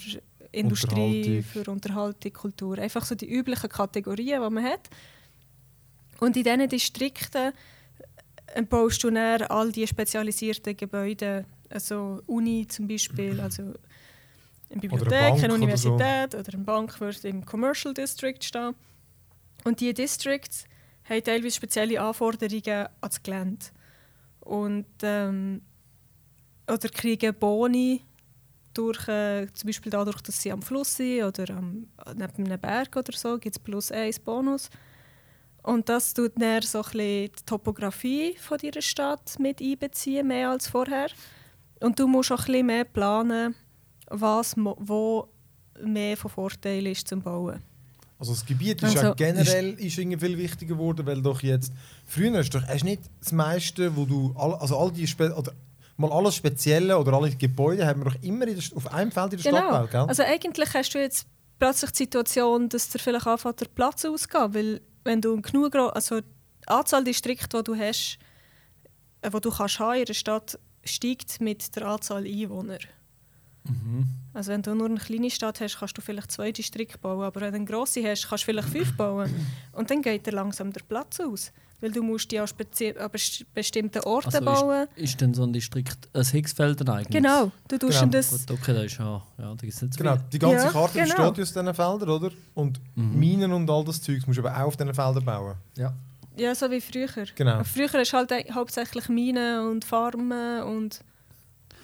[0.52, 1.42] Industrie, Unterhaltung.
[1.42, 2.78] für Unterhaltung, Kultur.
[2.78, 4.88] Einfach so die üblichen Kategorien, die man hat.
[6.20, 7.52] Und in diesen Distrikten
[8.68, 13.74] baust du dann all die spezialisierten Gebäude, also Uni zum Beispiel, also
[14.70, 15.54] eine Bibliothek, Bank eine oder so.
[15.54, 18.74] Universität oder, eine Bank wird im Commercial District stehen.
[19.64, 20.64] Und diese Districts
[21.04, 23.66] haben teilweise spezielle Anforderungen an das Gelände.
[24.40, 25.62] Und, ähm,
[26.66, 28.02] oder kriegen Boni
[28.74, 32.94] durch, äh, zum Beispiel dadurch, dass sie am Fluss sind oder am, neben einem Berg
[32.96, 34.70] oder so, gibt es plus eins Bonus.
[35.62, 40.68] Und das tut dann so ein die Topografie von dieser Stadt mit einbeziehen, mehr als
[40.68, 41.08] vorher.
[41.80, 43.54] Und du musst auch ein bisschen mehr planen,
[44.08, 45.28] was wo
[45.82, 47.62] mehr von Vorteil ist zum Bauen.
[48.18, 51.72] Also das Gebiet ist ja Also- generell ist irgendwie viel wichtiger geworden, weil doch jetzt
[52.04, 55.32] früher hast du doch hast nicht das meiste, wo du all, also all die Spe
[55.34, 55.52] oder
[55.96, 59.34] mal alles Spezielle oder alle Gebäude haben wir doch immer in der, auf einem Feld
[59.34, 59.72] in der Stadt Genau.
[59.72, 60.00] gebaut, gell?
[60.08, 61.26] Also eigentlich hast du jetzt
[61.60, 66.20] plötzlich die Situation, dass dir vielleicht anfängt, der Platz ausgeht, weil wenn du genug, also
[66.20, 66.26] die
[66.66, 68.18] Anzahl Distrikte, die du hast,
[69.22, 72.78] äh, die du kannst haben in der Stadt, steigt mit der Anzahl Einwohner.
[74.32, 77.40] Also wenn du nur eine kleine Stadt hast, kannst du vielleicht zwei Distrikte bauen, aber
[77.40, 79.30] wenn du eine grosse hast, kannst du vielleicht fünf bauen.
[79.72, 82.48] Und dann geht dir langsam der Platz aus, weil du musst die an,
[83.54, 84.86] bestimmten Orten Also bauen.
[84.96, 86.24] ist, ist denn so ein Distrikt ein
[86.88, 87.10] eigentlich?
[87.22, 88.00] Genau, du tust Genau.
[88.00, 88.30] dann das...
[88.30, 90.24] Gut, okay, das ist ja, ja da gibt's nicht so Genau, viel.
[90.32, 91.04] die ganze Ja, Karte genau.
[91.04, 92.30] besteht ja aus diesen Feldern, oder?
[92.54, 93.18] Und Mhm.
[93.18, 95.54] Minen und all das Zeugs musst du aber auch auf diesen Feldern bauen.
[95.76, 95.92] Ja.
[96.36, 97.08] Ja, so wie früher.
[97.34, 97.62] Genau.
[97.64, 101.00] Früher hast du halt hauptsächlich Minen und Farmen und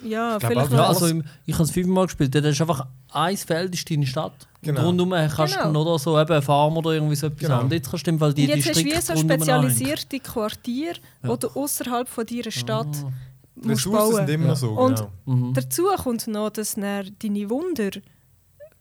[0.03, 0.89] ja, Ich glaub, vielleicht auch, Ja, noch...
[0.89, 2.35] alles- also im, ich habe es fünfmal gespielt.
[2.35, 4.47] Dort ist einfach ein Feld ist deine Stadt.
[4.65, 4.81] Genau.
[4.81, 5.73] Und rundum kannst Genau.
[5.73, 7.55] du oder so eben eine Farm oder irgendwie so etwas Genau.
[7.57, 7.65] haben.
[7.65, 10.97] Und jetzt kannst du im Fall die Und jetzt hast du wie so spezialisierte Quartiere,
[11.23, 11.29] Ja.
[11.29, 13.13] wo du außerhalb von deiner Stadt Ah.
[13.57, 14.27] Die musst Ressourcen bauen.
[14.27, 15.11] sind immer noch so, Und- genau.
[15.27, 15.55] Mhm.
[15.55, 17.91] Dazu kommt noch, dass dann deine Wunder,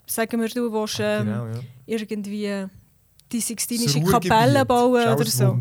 [0.08, 1.52] sagen wir, du willst ähm, genau ja.
[1.86, 2.66] irgendwie
[3.32, 4.02] die Sixtinische.
[4.02, 5.60] Kapelle bauen oder so.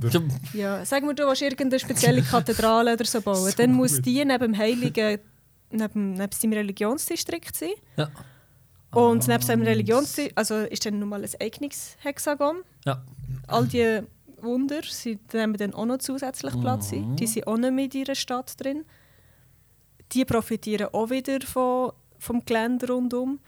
[0.54, 3.50] Ja, sagen wir, du willst irgendeine spezielle Kathedrale oder so bauen.
[3.50, 4.06] So dann muss gut.
[4.06, 5.18] die neben dem Heiligen,
[5.70, 7.70] neben, neben seinem Religionsdistrikt sein.
[7.96, 8.08] Ja.
[8.92, 12.62] Und Ah, neben seinem Religionsdistrikt, also ist dann nochmal ein Eignungshexagon.
[12.84, 13.02] Ja.
[13.46, 14.02] All die
[14.42, 17.12] Wunder sind, nehmen dann auch noch zusätzlich Platz ein.
[17.12, 17.16] Mhm.
[17.16, 18.84] Die sind auch nicht mit in ihrer Stadt drin.
[20.12, 23.40] Die profitieren auch wieder von, vom Gelände rundum.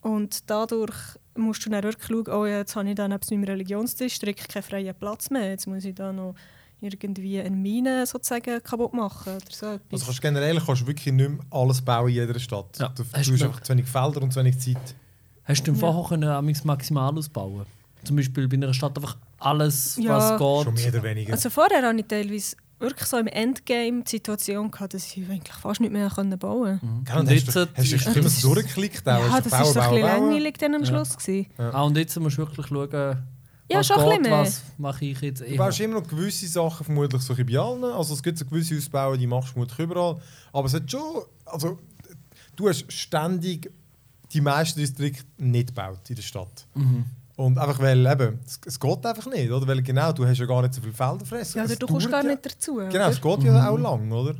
[0.00, 0.94] Und dadurch
[1.34, 4.94] musst du dann wirklich schauen, oh jetzt habe ich dann neben meinem Religionsdistrikt keinen freien
[4.94, 5.50] Platz mehr.
[5.50, 6.34] Jetzt muss ich da noch
[6.82, 9.92] irgendwie eine Mine sozusagen kaputt machen oder so etwas.
[9.92, 12.78] Also kannst generell kannst du wirklich nicht mehr alles bauen in jeder Stadt.
[12.78, 12.88] Ja.
[12.88, 14.94] Du, du Hast du- einfach zu wenig Felder und zu wenig Zeit.
[15.44, 15.78] Hast du Ja.
[15.78, 17.66] vorher können amigs maximal ausbauen?
[18.04, 20.16] Zum Beispiel bei einer Stadt einfach alles, Ja.
[20.16, 20.84] was Schon geht.
[20.84, 21.32] mehr oder weniger.
[21.34, 25.54] Also vorher hatte ich teilweise wirklich so im Endgame die Situation, gehabt, dass ich eigentlich
[25.54, 26.86] fast nicht mehr können bauen konnte.
[26.86, 27.04] Mhm.
[27.04, 29.06] Gell, und Und hast jetzt, du, hast du immer das ist- so durchgeklickt?
[29.06, 29.18] auch?
[29.28, 30.86] Ja, das so ein bisschen langweilig dann am Ja.
[30.86, 31.18] Schluss.
[31.18, 31.46] Gewesen.
[31.58, 33.18] ah, und jetzt musst du wirklich schauen,
[33.70, 34.40] Ja, was schon ein bisschen geht, mehr.
[34.40, 37.84] was mache ich jetzt Du baust immer noch gewisse Sachen vermutlich so bei allen.
[37.84, 40.20] Also es gibt so gewisse Ausbauen, die machst du vermutlich überall.
[40.52, 41.22] Aber es hat schon...
[41.44, 41.78] Also,
[42.56, 43.70] du hast ständig
[44.32, 46.66] die meisten Distrikte nicht gebaut in der Stadt.
[46.74, 47.04] Mhm.
[47.36, 49.66] Und einfach weil eben, es, es geht einfach nicht, oder?
[49.66, 51.58] Weil genau, du hast ja gar nicht so viele Felder fressen.
[51.58, 52.30] Ja, oder du kommst gar ja.
[52.30, 52.74] nicht dazu.
[52.74, 53.08] Genau, oder?
[53.08, 54.34] es geht ja auch lang, oder?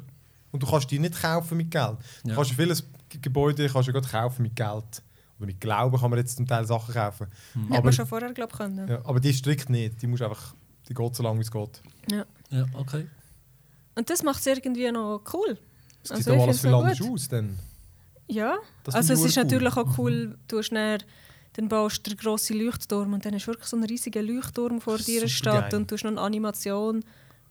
[0.53, 1.97] Und du kannst die nicht kaufen mit Geld.
[2.23, 2.35] Du Ja.
[2.35, 5.03] kannst ja vieles Gebäude kannst du ja kaufen mit Geld.
[5.41, 7.27] Oder mit Glauben kann man jetzt zum Teil Sachen kaufen.
[7.55, 7.63] Mhm.
[7.65, 8.87] Hätte aber- man schon vorher glaub, können.
[8.89, 10.01] Ja, aber die strikt nicht.
[10.03, 10.55] Die musst einfach,
[10.89, 11.81] die geht so lange wie es geht.
[12.11, 12.25] Ja.
[12.51, 13.07] Ja, okay.
[13.95, 15.59] Und das macht es irgendwie noch cool.
[16.05, 17.11] Es Also sieht ich auch alles viel anders gut.
[17.13, 17.29] aus.
[17.29, 17.59] Dann.
[18.29, 19.51] Ja, Das also es ich ist urcool.
[19.53, 21.03] natürlich auch cool, du hast dann,
[21.55, 24.81] dann baust du den grossen Leuchtturm und dann hast du wirklich so einen riesigen Leuchtturm
[24.81, 25.75] vor dir geil.
[25.75, 27.03] und du hast noch eine Animation,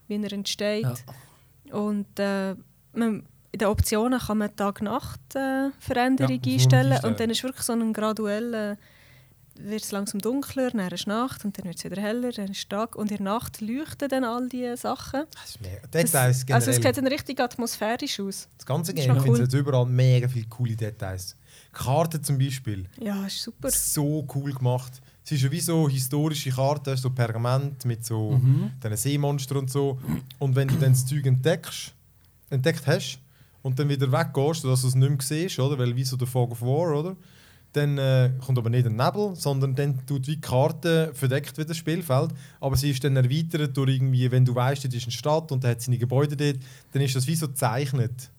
[0.08, 0.84] wie er entsteht.
[0.84, 1.76] Ja.
[1.78, 2.56] Und äh,
[2.94, 7.64] man, in den Optionen kann man Tag-Nacht-Veränderung Ja, kann man einstellen und dann ist wirklich
[7.66, 8.78] so ein gradueller,
[9.62, 12.70] wird es langsam dunkler, dann ist Nacht und dann wird es wieder heller, dann ist
[12.70, 15.24] Tag und in der Nacht leuchten dann all diese Sachen.
[15.34, 15.82] Das ist mega.
[15.92, 16.56] Das, Details generell.
[16.68, 18.48] also es sieht dann richtig atmosphärisch aus.
[18.58, 19.44] das ganze das Game ich finde cool.
[19.44, 21.36] jetzt überall mega viele coole Details.
[21.74, 22.86] Karten zum Beispiel.
[23.00, 23.70] Ja, ist super.
[23.72, 24.94] So cool gemacht.
[25.26, 28.72] Es ist ja wie so historische Karten, so Pergament mit so Mhm.
[28.82, 30.00] diesen Seemonstern und so.
[30.40, 31.94] Und wenn du dann das Zeug entdeckst,
[32.50, 33.20] entdeckt hast
[33.62, 35.78] und dann wieder weggehst, sodass du es nicht mehr siehst, oder?
[35.78, 37.16] weil wie so der Fog of War, oder?
[37.74, 41.66] dann äh, kommt aber nicht ein Nebel, sondern dann tut wie die Karte verdeckt wie
[41.66, 45.12] das Spielfeld, aber sie ist dann erweitert durch irgendwie, wenn du weißt, das ist eine
[45.12, 46.58] Stadt und da hat seine Gebäude dort,
[46.92, 48.32] dann ist das wie so gezeichnet.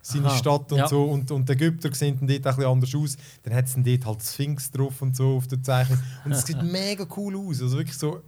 [0.00, 0.88] Seine Aha, Stadt und ja.
[0.88, 3.16] so und, und die Ägypter sehen dann dort ein bisschen anders aus.
[3.42, 5.98] Dann hat es dann dort halt Sphinx drauf und so auf der Zeichnung.
[6.24, 7.60] Und es sieht mega cool aus.
[7.60, 8.22] Also wirklich so,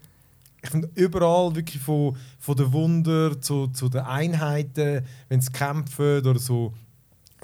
[0.63, 6.19] ich finde überall wirklich von, von den Wunder zu, zu den Einheiten, wenn sie kämpfen
[6.27, 6.75] oder so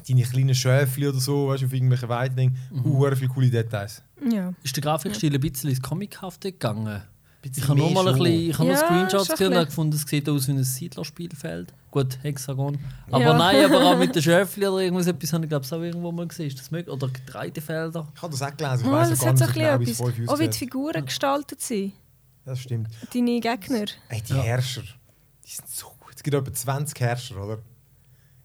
[0.08, 3.16] deine kleinen Schäfchen oder so, weißt du, auf irgendwelchen Weiden, mhm.
[3.16, 4.02] viele coole Details.
[4.30, 4.52] Ja.
[4.62, 7.02] Ist der Grafikstil ein bisschen ins Comichafte gegangen?
[7.42, 9.96] Bisschen Ich habe nur mal ein bisschen, ich habe Ja, noch Screenshots gesehen und gefunden,
[9.96, 11.72] es sieht aus wie ein Siedlerspielfeld.
[11.90, 12.78] Gut, Hexagon.
[13.10, 13.38] Aber Ja.
[13.38, 16.12] nein, aber auch mit den Schöfli oder irgendwas etwas habe ich glaube ich auch irgendwo
[16.12, 16.48] mal gesehen.
[16.48, 16.92] Ist das möglich?
[16.92, 18.06] Oder Getreidefelder.
[18.14, 20.28] Ich habe das auch gelesen, ich Oh, weiss das gar nicht so genau, wie es.
[20.28, 20.58] Auch wie die.
[20.58, 21.92] Figuren gestaltet sind.
[22.46, 22.88] Das stimmt.
[23.12, 23.86] Deine Gegner.
[24.08, 24.40] Ey, die Ja.
[24.42, 24.82] Herrscher,
[25.44, 26.12] die sind so gut.
[26.14, 27.58] Es gibt etwa 20 Herrscher, oder?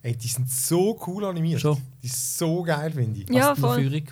[0.02, 1.62] Ey, die sind so cool animiert.
[1.62, 1.78] Schon.
[2.02, 3.30] Die sind so geil, finde ich.
[3.30, 3.80] Ja, noch voll.
[3.84, 4.08] Führung?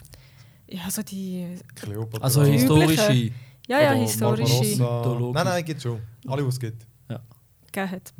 [0.67, 1.57] Ja, so die.
[1.73, 2.23] Kleopatra.
[2.23, 3.31] Also Die historische.
[3.67, 4.77] Ja, ja, Oder historische.
[4.77, 5.99] Nein, nein, gibt schon.
[6.27, 6.85] Alle, die es gibt.
[7.71, 8.13] gegeben hat.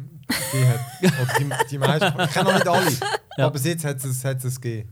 [0.54, 2.20] Die, hat, oder die, die meisten.
[2.22, 2.92] Ich kenne noch nicht alle.
[3.38, 3.46] Ja.
[3.46, 4.90] Aber bis jetzt hat es, es gegeben.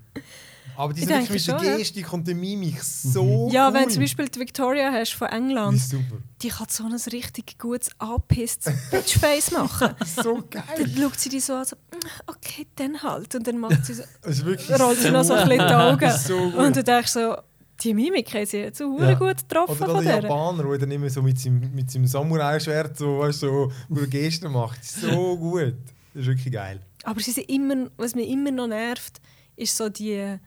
[0.78, 1.76] Aber die denke mit schon, ja.
[1.76, 3.74] Gestik und der Mimik so Ja, cool.
[3.74, 6.18] wenn du zum Beispiel die Victoria hast von England, super.
[6.42, 9.96] die kann so ein richtig gutes angepisstes Bitchface machen.
[10.06, 10.64] So geil.
[10.78, 13.34] Dann schaut sie dich so an, so, «Mm, okay, dann halt.
[13.36, 15.74] Und dann macht sie so, Es ist wirklich rollt sie noch so ein bisschen die
[15.74, 16.12] Augen.
[16.12, 16.38] so.
[16.38, 17.36] Und du denkst so,
[17.82, 19.14] die Mimik haben sie jetzt so Ja.
[19.16, 20.30] gut getroffen Oder der der.
[20.30, 23.72] Japaner, der dann immer so mit seinem, mit seinem Samurai-Schwert so, weißt, so
[24.10, 24.84] Gesten macht.
[24.86, 25.74] So gut.
[26.14, 26.82] Das ist wirklich geil.
[27.04, 29.22] Aber sie sind immer, was mich immer noch nervt,
[29.56, 30.38] ist so die,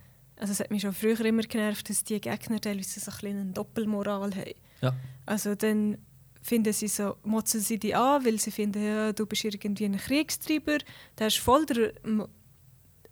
[0.41, 3.41] also es hat mich schon früher immer genervt, dass die Gegner teilweise so ein bisschen
[3.41, 4.55] eine Doppelmoral haben.
[4.81, 4.95] Ja.
[5.27, 5.99] Also dann
[6.43, 9.99] finden sie so, motzen sie die an, weil sie finden, ja, du bist irgendwie ein
[9.99, 10.79] Kriegstreiber,
[11.17, 11.93] da hast voll der,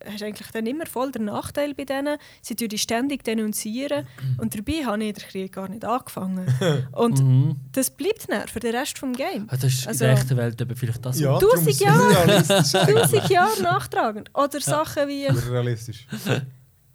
[0.07, 2.17] hast eigentlich dann immer voll den Nachteil bei denen.
[2.41, 4.07] Sie tun die ständig denunzieren
[4.39, 6.47] und dabei habe ich den Krieg gar nicht angefangen.
[6.93, 7.57] Und Mhm.
[7.73, 9.49] das bleibt dann für den Rest des Games.
[9.49, 11.19] Ah, Das ist Also- in der echten Welt eben vielleicht das.
[11.21, 12.43] Ja, Tausend Jahre.
[12.47, 14.31] Tausend Jahre nachtragend.
[14.35, 15.27] Oder Sachen wie...
[15.27, 16.07] Realistisch.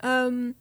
[0.03, 0.55] ähm,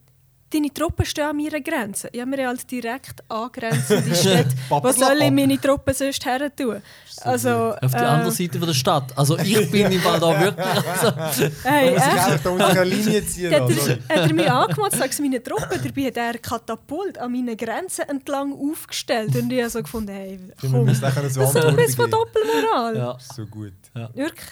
[0.53, 2.09] deine Truppen stehen an meiner Grenze.
[2.13, 4.49] Ja, wir haben halt direkt angrenzende Städte.
[4.69, 6.81] Was soll ich meine Truppen sonst her tun?
[7.21, 9.17] Also, Auf die äh, andere Seite von der Stadt.
[9.17, 10.65] Also ich bin im Fall da wirklich.
[10.85, 12.45] Also, Hey, ich echt?
[12.45, 13.53] da ich Linie ziehen.
[13.53, 13.89] Hat Also.
[13.91, 17.55] er, hat er mich angemacht, sagt meine Truppen, dabei hat er einen Katapult an meinen
[17.57, 19.35] Grenzen entlang aufgestellt.
[19.35, 22.11] Und ich habe so gefunden, hey, Wir komm, das ist ein bisschen von.
[22.11, 22.97] Doppelmoral.
[22.97, 23.17] ja.
[23.33, 23.73] So gut.
[24.13, 24.49] Wirklich.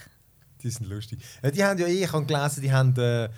[0.63, 1.19] Die sind lustig.
[1.43, 3.29] Ja, die haben ja eh, ich habe gelesen, die haben, äh,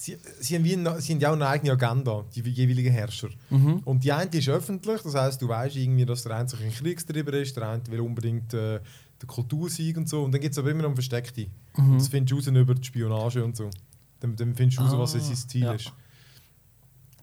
[0.00, 3.28] sie, sie, haben wie eine, sie haben ja auch eine eigene Agenda, die jeweiligen Herrscher.
[3.50, 3.80] Mhm.
[3.84, 6.72] Und die eine ist öffentlich, das heißt, du weißt irgendwie, dass der eine sich ein
[6.72, 8.80] Kriegstreiber ist, der eine will unbedingt äh,
[9.20, 10.24] den Kultursieg und so.
[10.24, 11.48] Und dann gibt es aber immer noch Versteckte.
[11.76, 13.68] Und das findest du raus über die Spionage und so.
[14.20, 15.72] Dann, dann findest du raus, was Ah, sein Ziel ja.
[15.74, 15.92] ist.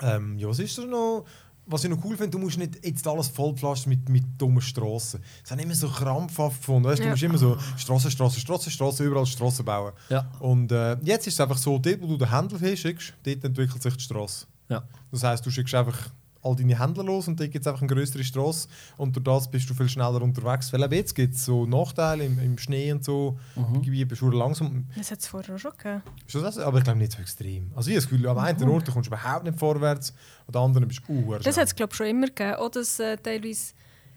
[0.02, 1.26] Ähm, ja, was ist da noch?
[1.69, 5.21] Was ich noch cool finde, du musst nicht jetzt alles vollpflastern mit, mit dummen Strassen.
[5.41, 6.86] Das haben immer so krampfhaft gefunden.
[6.86, 7.12] Weißt, du Ja.
[7.12, 9.91] musst immer so Strassen, Strassen, Strassen, Strassen, überall Strassen bauen.
[10.10, 10.32] Ja.
[10.39, 13.82] Und äh, jetzt ist es einfach so, dort wo du den Händler hinschickst, dort entwickelt
[13.84, 14.45] sich die Straße.
[14.69, 14.84] Ja.
[15.12, 16.10] Das heisst, du schickst einfach
[16.47, 19.51] all deine Händler los und dort gibt es einfach eine größere Straße und durch das
[19.51, 20.71] bist du viel schneller unterwegs.
[20.71, 23.81] Weil eben jetzt gibt es so Nachteile im, im Schnee und so, Mhm.
[23.81, 24.86] Gebiete bist du langsam.
[24.95, 26.01] Das hat es vorher auch schon gegeben.
[26.31, 26.57] Das?
[26.57, 27.71] Aber ich glaube nicht so extrem.
[27.75, 30.13] Also ich habe das Gefühl, am einen Ort kommst du überhaupt nicht vorwärts,
[30.47, 32.55] an den anderen bist du uh, Das hat es, glaube ich, schon immer gegeben.
[32.55, 33.73] Auch dass äh, teilweise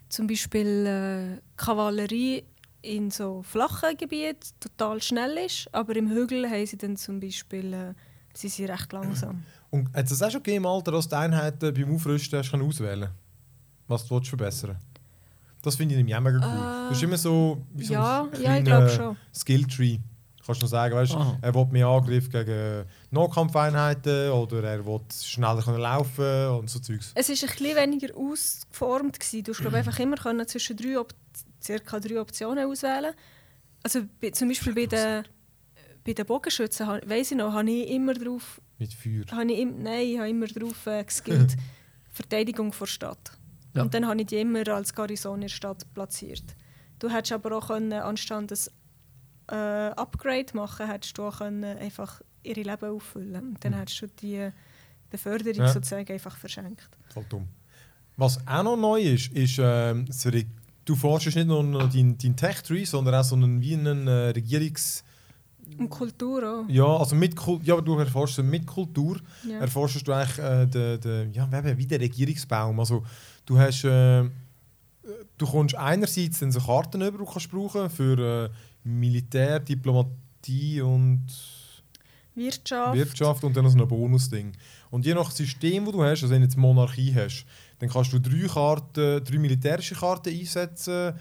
[0.09, 0.87] zum Beispiel
[1.39, 2.45] äh, Kavallerie
[2.83, 7.73] in so flachen Gebieten total schnell ist, aber im Hügel haben sie dann zum Beispiel
[7.73, 7.95] äh,
[8.35, 9.43] sie sind recht langsam.
[9.71, 12.53] Und hat es auch schon gegeben, im Alter, dass du die Einheiten beim Aufrüsten hast
[12.53, 13.11] auswählen
[13.87, 14.77] Was du willst verbessern
[15.63, 16.87] Das finde ich nämlich auch mega cool.
[16.87, 19.17] Äh, das ist immer so wie so ja, ein ja, ich kleiner glaube schon.
[19.33, 19.99] Skilltree.
[20.45, 21.39] Kannst du noch sagen, weißt, Aha.
[21.43, 27.13] er will mehr Angriff gegen Nahkampfeinheiten oder er will schneller können laufen und so Zeugs.
[27.15, 29.21] Es war ein bisschen weniger ausgeformt.
[29.21, 29.45] Gewesen.
[29.45, 31.15] Du hast glaub, einfach immer können zwischen drei Op
[31.63, 33.15] circa drei Optionen auswählen.
[33.83, 35.25] Also bei, zum Beispiel bei den,
[36.05, 39.25] bei den Bogenschützen, weiss ich noch, habe ich immer drauf, Mit Feuer.
[39.33, 41.57] habe ich, im, nein, ich habe immer drauf äh, geskillt,
[42.11, 43.33] Verteidigung vor Stadt.
[43.75, 43.83] Ja.
[43.83, 46.43] Und dann habe ich die immer als Garnison in der Stadt platziert.
[46.99, 48.59] Du hättest aber auch können, anstatt ein
[49.57, 53.51] äh, Upgrade machen, hättest du auch können, einfach ihre Leben auffüllen.
[53.51, 54.51] Und dann hättest du die
[55.11, 55.69] Beförderung Ja.
[55.69, 56.89] sozusagen einfach verschenkt.
[57.13, 57.47] Voll dumm.
[58.17, 60.07] Was auch noch neu ist, ist, ähm,
[60.85, 65.05] du forschst nicht nur deinen dein Tech-Tree, sondern auch so einen, wie einen äh, Regierungs...
[65.79, 66.69] Und Kultur auch.
[66.69, 69.59] Ja, also mit Kul ja, aber du erforschst mit Kultur, Ja.
[69.59, 72.79] erforschst du eigentlich äh, den, den, ja, wie den Regierungsbaum.
[72.81, 73.05] Also
[73.47, 73.85] du hast...
[73.85, 74.29] Äh,
[75.39, 78.51] du kommst einerseits dann so Karten über, die du kannst brauchen für äh,
[78.85, 81.27] Militär, Diplomatie und...
[82.35, 82.95] Wirtschaft.
[82.95, 84.53] Wirtschaft und dann noch so ein Bonusding.
[84.91, 87.45] Und je nach System, das du hast, also wenn du jetzt Monarchie hast,
[87.81, 91.15] dann kannst du drei Karten, drei militärische Karten einsetzen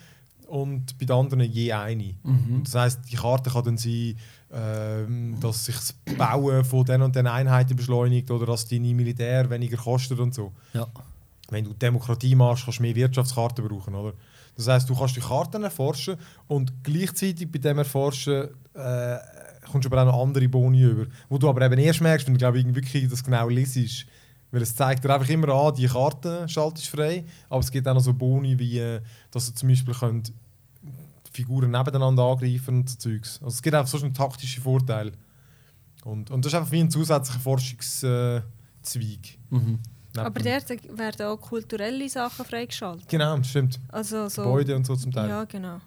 [0.48, 2.16] und bei den anderen je eine.
[2.24, 2.56] Mhm.
[2.58, 4.16] Und das heisst, die Karte kann dann sein,
[4.52, 9.50] ähm, dass sich das Bauen von den und den Einheiten beschleunigt oder dass deine Militär
[9.50, 10.52] weniger kostet und so.
[10.74, 10.88] Ja.
[11.50, 14.14] Wenn du Demokratie machst, kannst du mehr Wirtschaftskarten brauchen, oder?
[14.56, 19.18] Das heisst, du kannst die Karten erforschen und gleichzeitig bei dem Erforschen äh,
[19.72, 21.06] kommst du aber auch noch andere Boni über.
[21.30, 24.06] Wo du aber eben erst merkst, wenn du glaub ich, wirklich das genau liest.
[24.52, 27.94] Weil es zeigt dir einfach immer an, die Karte schaltest frei, aber es gibt auch
[27.94, 30.34] noch so Boni, wie äh, dass du zum Beispiel könnt
[31.32, 33.40] Figuren nebeneinander angreifen und so Zeugs.
[33.42, 35.12] Also es gibt einfach so einen taktischen Vorteil.
[36.04, 38.44] Und, und das ist einfach wie ein zusätzlicher Forschungszweig.
[39.50, 39.80] Mhm.
[40.18, 43.08] Aber dort werden auch kulturelle Sachen freigeschaltet.
[43.08, 43.80] Genau, das stimmt.
[43.90, 45.30] Also so, Gebäude und so zum Teil.
[45.30, 45.80] Ja, genau.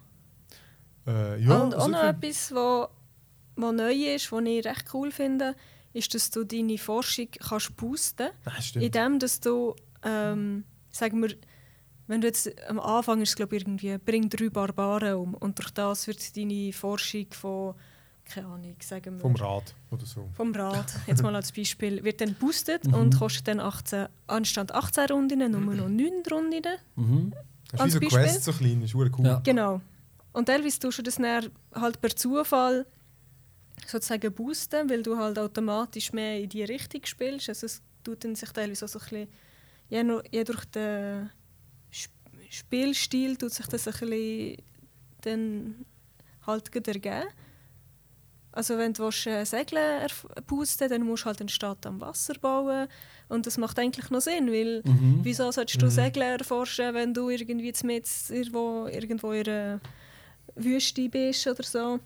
[1.05, 5.55] Äh, ja, und auch also noch etwas, was neu ist, was ich recht cool finde,
[5.91, 8.85] ist, dass du deine Forschung kannst boosten Nein, stimmt.
[8.85, 11.35] indem dass du, ähm, sagen wir,
[12.07, 15.57] wenn du jetzt am Anfang ist es, glaube ich, irgendwie, bring drei Barbaren um und
[15.59, 17.75] durch das wird deine Forschung von
[18.25, 20.29] keine Ahnung, sagen wir, Vom Rad oder so.
[20.33, 22.93] vom Rad, jetzt mal als Beispiel, wird dann boostet Mhm.
[22.93, 26.61] und kostet dann 18, anstatt 18 Runden nur noch 9 Runden.
[26.95, 27.33] Mhm.
[27.69, 28.19] Das ist Als wie so Beispiel?
[28.21, 29.25] Quest so klein, ist verdammt cool.
[29.25, 29.39] Ja.
[29.43, 29.81] Genau.
[30.31, 32.85] Und teilweise tust du das dann halt per Zufall
[33.85, 37.49] sozusagen boosten, weil du halt automatisch mehr in die Richtung spielst.
[37.49, 39.27] Also es tut dann sich teilweise auch so ein bisschen,
[39.89, 41.29] je, je durch den
[42.53, 44.57] Spielstil tut sich das ein bisschen
[45.21, 45.75] dann
[46.45, 47.23] halt ergeben.
[48.51, 50.11] Also wenn du äh, Segeln
[50.45, 52.87] boosten dann musst du halt einen Stadt am Wasser bauen.
[53.29, 55.21] Und das macht eigentlich noch Sinn, weil Mhm.
[55.23, 55.91] Wieso solltest du Mhm.
[55.91, 59.81] Segeln erforschen, wenn du irgendwie mit irgendwo, irgendwo in einer
[60.55, 61.99] Wüste bist oder so?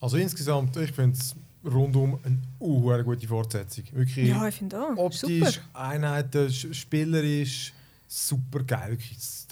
[0.00, 1.34] Also insgesamt, ich finde es
[1.64, 3.84] rundum eine uh, gute Fortsetzung.
[3.92, 4.96] Wirklich Ja, ich finde auch.
[4.96, 5.50] optisch, Super.
[5.72, 7.72] Einheiten, sch- spielerisch,
[8.12, 8.98] super geil.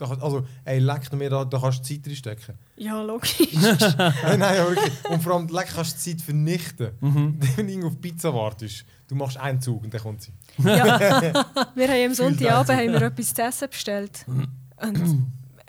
[0.01, 2.55] Also, ey, leck mir da, da kannst du Zeit reinstecken.
[2.77, 3.39] Ja, logisch.
[3.53, 5.05] nein, nein, aber wirklich.
[5.09, 6.91] Und vor allem, leck kannst du Zeit vernichten.
[7.01, 7.39] Mhm.
[7.57, 10.33] Wenn du irgendwo auf Pizza wartest, du machst einen Zug und dann kommt sie.
[10.59, 10.99] ja.
[11.77, 14.25] Wir haben am Sonntagabend haben wir etwas zu essen bestellt.
[14.27, 14.51] Und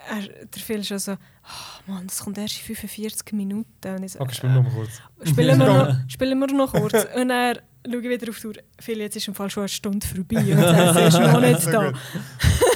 [0.10, 3.96] er, der Phil schon so, oh Mann, das kommt erst in 45 Minuten.
[3.96, 5.02] Und ich so, Okay, spiel noch mal kurz.
[5.30, 7.06] spielen, wir noch, spielen wir noch kurz.
[7.16, 8.54] Und er schaue ich wieder auf die Uhr.
[8.80, 11.94] Phil, jetzt ist im Fall schon eine Stunde vorbei und er ist noch nicht da.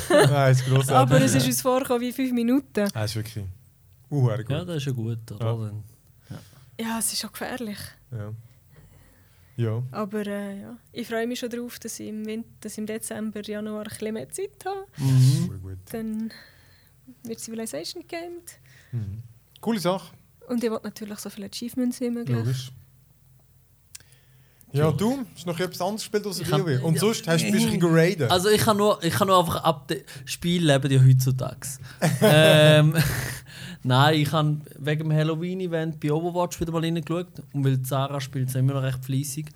[0.10, 0.92] Nein, ist grossartig.
[0.92, 2.90] Aber es ist uns vorgekommen wie 5 Minuten.
[2.94, 3.46] Ah, ist wirklich
[4.10, 4.50] uh, gut.
[4.50, 5.74] Ja, das ist ja gut, oder?
[6.30, 6.40] Ja.
[6.80, 7.78] Ja, es ist auch gefährlich.
[8.12, 8.34] Ja.
[9.56, 9.84] Ja.
[9.92, 12.86] Aber äh, ja, ich freue mich schon darauf, dass ich im, Winter, dass ich im
[12.88, 14.88] Dezember, Januar ein bisschen mehr Zeit habe.
[14.98, 15.62] Mhm.
[15.62, 15.78] Gut.
[15.92, 16.34] Dann
[17.24, 18.60] wird Civilization gegamed.
[18.92, 19.22] Mhm.
[19.62, 20.14] Coole Sache,
[20.48, 22.36] Und ich will natürlich so viele Achievements wie möglich.
[22.36, 22.72] logisch.
[24.74, 25.20] Ja, du?
[25.36, 26.84] Hast noch etwas anderes gespielt als WoW?
[26.84, 27.00] Und ja.
[27.00, 28.32] sonst hast du ein bisschen geradet.
[28.32, 31.68] Also ich kann nur, ich kann nur einfach ab dem Spiel leben die heutzutage.
[32.22, 32.96] ähm,
[33.84, 37.28] Nein, ich habe wegen dem Halloween-Event bei Overwatch wieder mal reingeschaut.
[37.54, 39.52] Und weil Sarah spielt es immer noch recht fleissig.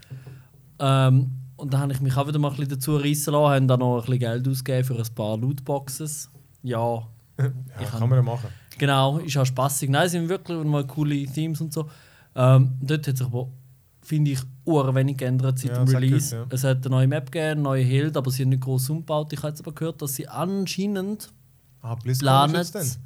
[0.79, 3.65] Ähm, und dann habe ich mich auch wieder mal ein bisschen dazu reissen lassen, habe
[3.65, 6.29] dann noch ein bisschen Geld ausgegeben für ein paar Lootboxes.
[6.61, 7.07] Ja,
[7.39, 7.51] ja,
[7.81, 8.49] ich kann man ja machen.
[8.77, 9.89] Genau, ist auch spaßig.
[9.89, 11.89] Nein, es sind wirklich mal coole Themes und so.
[12.35, 13.49] Ähm, dort hat sich aber,
[14.07, 16.29] finde ich, ur wenig geändert seit Ja, dem Release.
[16.31, 16.55] gehört, ja.
[16.55, 19.33] Es hat eine neue Map gegeben, neue Held, aber sie haben nicht groß umgebaut.
[19.33, 21.29] Ich habe jetzt aber gehört, dass sie anscheinend
[21.81, 22.55] Ah, planen.
[22.55, 22.99] ist jetzt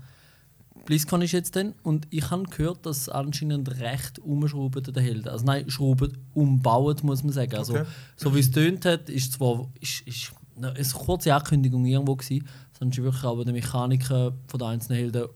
[0.86, 1.74] BlizzCon ist jetzt dann.
[1.84, 5.28] Und ich habe gehört, dass sie anscheinend recht umschrauben an den Helden.
[5.30, 7.56] Also nein, schrauben, umbauen, muss man sagen.
[7.56, 7.86] Also, Okay.
[8.16, 12.48] so wie es tönt hat, ist zwar ist, ist eine eine kurze Ankündigung irgendwo gewesen,
[12.78, 15.28] sondern ist wirklich aber die Mechaniken von den einzelnen Helden,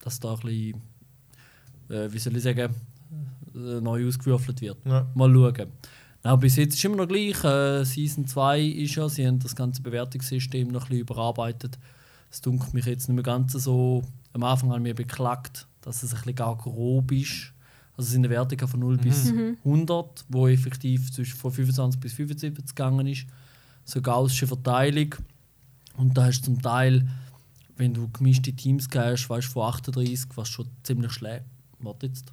[0.00, 0.80] dass da ein bisschen,
[1.88, 2.74] äh, wie soll ich sagen,
[3.54, 4.78] neu ausgewürfelt wird.
[4.84, 5.06] Ja.
[5.14, 5.68] Mal schauen.
[6.24, 7.42] Na, bis jetzt ist es immer noch gleich.
[7.42, 11.78] Äh, Season 2 ist ja, sie haben das ganze Bewertungssystem noch ein bisschen überarbeitet.
[12.30, 14.02] Es dunkelt mich jetzt nicht mehr ganz so.
[14.32, 17.52] Am Anfang haben wir beklagt, dass es ein bisschen gar grob ist.
[17.96, 19.32] Also es sind eine Wertung von 0 bis
[19.64, 23.26] 100, wo effektiv zwischen von 25 bis 75 gegangen ist.
[23.84, 25.14] So gaussische Verteilung.
[25.96, 27.06] Und da hast du zum Teil,
[27.76, 31.44] wenn du gemischte Teams gehst, weißt du, von 38, was schon ziemlich schlecht.
[31.80, 32.32] Warte jetzt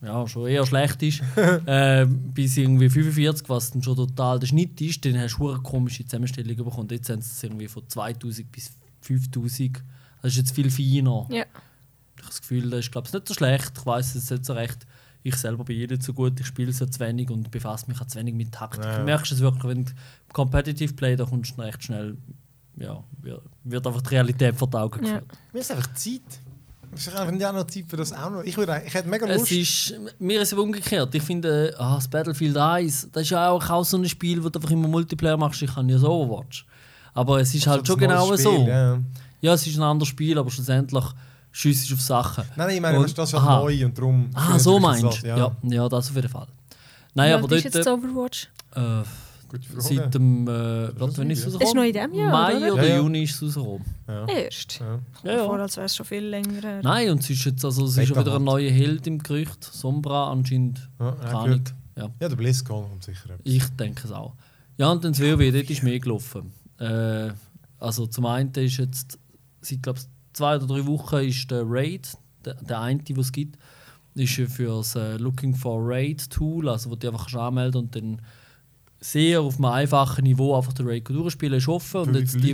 [0.00, 1.22] ja, schon eher schlecht ist,
[1.66, 5.60] äh, bis irgendwie 45, was dann schon total der Schnitt ist, dann hast du eine
[5.60, 6.88] komische Zusammenstellung bekommen.
[6.90, 9.82] Jetzt sind es irgendwie von 2000 bis 5000.
[10.22, 11.26] Das ist jetzt viel feiner.
[11.30, 11.44] Ja.
[12.16, 13.72] Ich habe das Gefühl, das ist glaube ich nicht so schlecht.
[13.76, 14.86] Ich weiß es ist nicht so recht.
[15.24, 18.00] Ich selber bin eh nicht so gut, ich spiele so zu wenig und befasse mich
[18.00, 18.84] auch zu wenig mit Taktik.
[18.84, 18.98] Ja.
[18.98, 19.92] Du merkst es wirklich, wenn du
[20.32, 22.16] Competitive Play, da kommst du dann recht schnell,
[22.76, 25.14] ja, wird, wird einfach die Realität vor die Augen Ja.
[25.18, 25.38] geführt.
[25.52, 26.22] Mir ist einfach Zeit.
[26.94, 28.42] Es ist einfach ja noch Zeit für das auch noch.
[28.42, 29.50] Ich, würde, ich hätte mega Lust.
[29.50, 31.14] Es ist, mir ist es umgekehrt.
[31.14, 34.48] Ich finde, ah, das Battlefield 1, das ist ja auch, auch so ein Spiel, wo
[34.48, 35.62] du einfach immer Multiplayer machst.
[35.62, 36.66] Ich kann ja so Overwatch.
[37.14, 38.52] Aber es ist halt Also schon das neue genau so.
[38.56, 38.98] Spiel, Ja.
[39.40, 41.04] Ja, es ist ein anderes Spiel, aber schlussendlich
[41.52, 42.44] schießt auf Sachen.
[42.56, 43.60] Nein, nein, ich meine, Und- du, das ist ja aha.
[43.60, 44.30] neu und darum.
[44.34, 45.26] Ah, so meinst das, du?
[45.28, 45.52] Ja.
[45.62, 46.46] ja, das auf jeden Fall.
[47.14, 47.74] Nein, Wie aber ist dort.
[47.74, 48.48] jetzt Overwatch?
[48.74, 49.06] Äh, Gute Frage.
[49.78, 50.46] Seit dem.
[50.48, 51.58] Äh, ist wenn ist es neu, ja.
[51.58, 51.62] rausgekommen?
[51.62, 52.72] Ist noch in diesem Jahr, Mai oder?
[52.74, 52.96] oder Ja, ja.
[52.96, 53.84] Juni ist es rausgekommen.
[54.08, 54.26] ja.
[54.26, 54.80] Erst.
[54.80, 54.98] Ja.
[55.24, 55.44] Ja, ja.
[55.44, 56.80] Vor, als wäre es schon viel länger her.
[56.82, 59.64] Nein, und es ist jetzt also, es ist wieder ein neuer Held im Gerücht.
[59.64, 60.88] Sombra anscheinend.
[60.98, 61.62] Ja, Keine ja.
[62.04, 62.10] Ja.
[62.20, 63.30] ja, der BlizzCon kommt sicher.
[63.30, 63.40] etwas.
[63.44, 64.34] Ich denke es auch.
[64.76, 66.52] Ja, und dann das WoW, dort ist mehr gelaufen.
[66.78, 67.30] Äh,
[67.80, 69.18] also zum einen ist jetzt,
[69.60, 70.00] seit glaube
[70.32, 73.58] zwei oder drei Wochen ist der Raid, der, der eine, den es gibt,
[74.14, 77.96] ist ja für das äh, Looking for Raid Tool, also wo du einfach anmelden und
[77.96, 78.22] dann
[79.00, 82.04] sehr auf einem einfachen Niveau einfach den Raid durchspielen, ist offen.
[82.04, 82.50] Für Und jetzt die,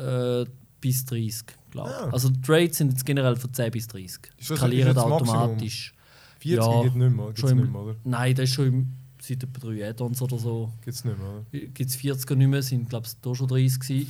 [0.00, 0.44] äh,
[0.80, 1.96] bis 30, glaube ich.
[1.96, 2.10] Ah.
[2.12, 4.08] Also die Raids sind jetzt generell von 10 bis 30.
[4.08, 5.36] Ist das- ist Skalieren das Maximum?
[5.36, 5.94] automatisch.
[6.40, 7.96] 40 Ja, gibt es nicht mehr, gibt's schon im- nicht mehr, oder?
[8.04, 8.86] Nein, das ist schon im,
[9.20, 10.72] seit etwa drei Add-ons oder so.
[10.84, 11.44] Gibt's nicht mehr, oder?
[11.52, 14.08] Gibt es 40 nicht mehr, sind glaube ich da schon 30 gewesen.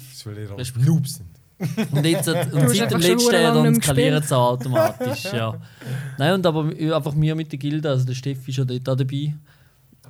[0.57, 0.85] Das ist, weil.
[0.85, 1.29] Noobs sind.
[1.93, 5.25] Und, jetzt, und seit dem letzten skaliert es auch automatisch.
[5.33, 5.61] ja.
[6.19, 8.97] Nein, und aber einfach wir mit der Gilde, also der Steffi ist ja dort auch
[8.97, 9.37] dabei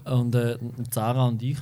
[0.04, 1.58] und äh, und Sarah und ich.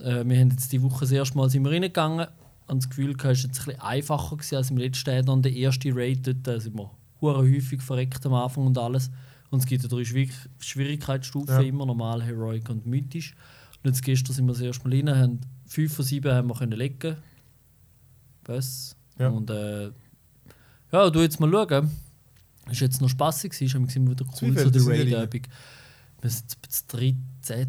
[0.00, 2.26] Äh, wir haben jetzt die Woche das erste Mal sind wir reingegangen
[2.66, 5.42] und das Gefühl, gehabt, es war jetzt ein bisschen einfacher gewesen als im letzten Add-on.
[5.42, 9.10] Der erste Raid dort äh, sind wir häufig verreckt am Anfang und alles.
[9.50, 11.60] Und es gibt ja drei Schwierig Schwierigkeitsstufen, Ja.
[11.60, 13.34] immer normal, heroic und mythisch.
[13.82, 16.54] Und jetzt gestern sind wir das erste Mal rein, haben fünf von sieben haben wir
[16.54, 17.16] können legen.
[18.44, 18.96] Was?
[19.18, 19.28] Ja.
[19.28, 19.90] Und äh,
[20.90, 21.90] ja, du jetzt mal schauen.
[22.70, 24.78] Es war jetzt noch spaßig, ist immer wieder cool, wie so die?
[24.78, 25.42] Raid-Übung.
[26.22, 27.16] Wir sind das 13.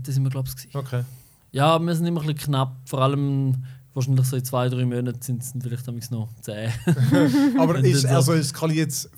[0.06, 0.74] sind wir, glaube ich.
[0.76, 1.04] Okay.
[1.52, 2.76] Ja, wir sind immer ein bisschen knapp.
[2.86, 6.72] Vor allem wahrscheinlich so in zwei, drei Monaten sind es vielleicht noch 10.
[7.60, 8.54] Aber ist, also es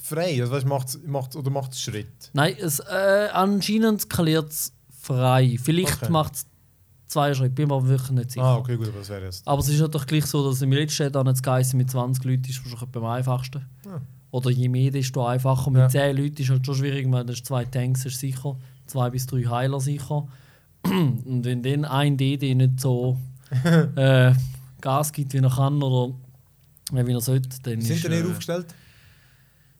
[0.01, 0.41] frei?
[0.41, 2.29] Also, weißt, macht, macht, oder macht es Schritt?
[2.33, 5.57] Nein, es, äh, anscheinend skaliert es frei.
[5.61, 6.11] Vielleicht Okay.
[6.11, 6.45] macht es
[7.07, 8.43] zwei Schritte, bin mir aber wirklich nicht sicher.
[8.45, 9.47] Ah, okay, gut, aber das wäre jetzt.
[9.47, 12.45] Aber es ist doch gleich so, dass im letzten dann das Geissen mit 20 Leuten
[12.49, 13.65] ist wahrscheinlich am einfachsten.
[13.85, 14.01] Ja.
[14.31, 15.71] Oder je mehr, desto einfacher.
[15.71, 15.89] Mit Ja.
[15.89, 18.57] 10 Leuten ist halt schon schwierig, weil das zwei Tanks ist sicher,
[18.87, 20.27] zwei bis drei Heiler sicher.
[20.83, 23.17] Und wenn dann ein DD nicht so
[23.95, 24.33] äh,
[24.81, 26.13] Gas gibt, wie er kann oder
[26.91, 28.03] wie er sollte, dann Sind ist...
[28.03, 28.67] denn ihr äh, aufgestellt?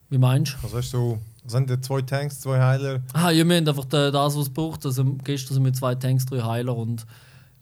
[0.08, 0.64] wie meinst du?
[0.64, 3.00] Also, weißt du, so, sind da zwei Tanks, zwei Heiler?
[3.12, 4.84] Ah, ja, wir haben einfach da- das, was es braucht.
[4.86, 7.04] Also gestern sind wir mit zwei Tanks, drei Heiler und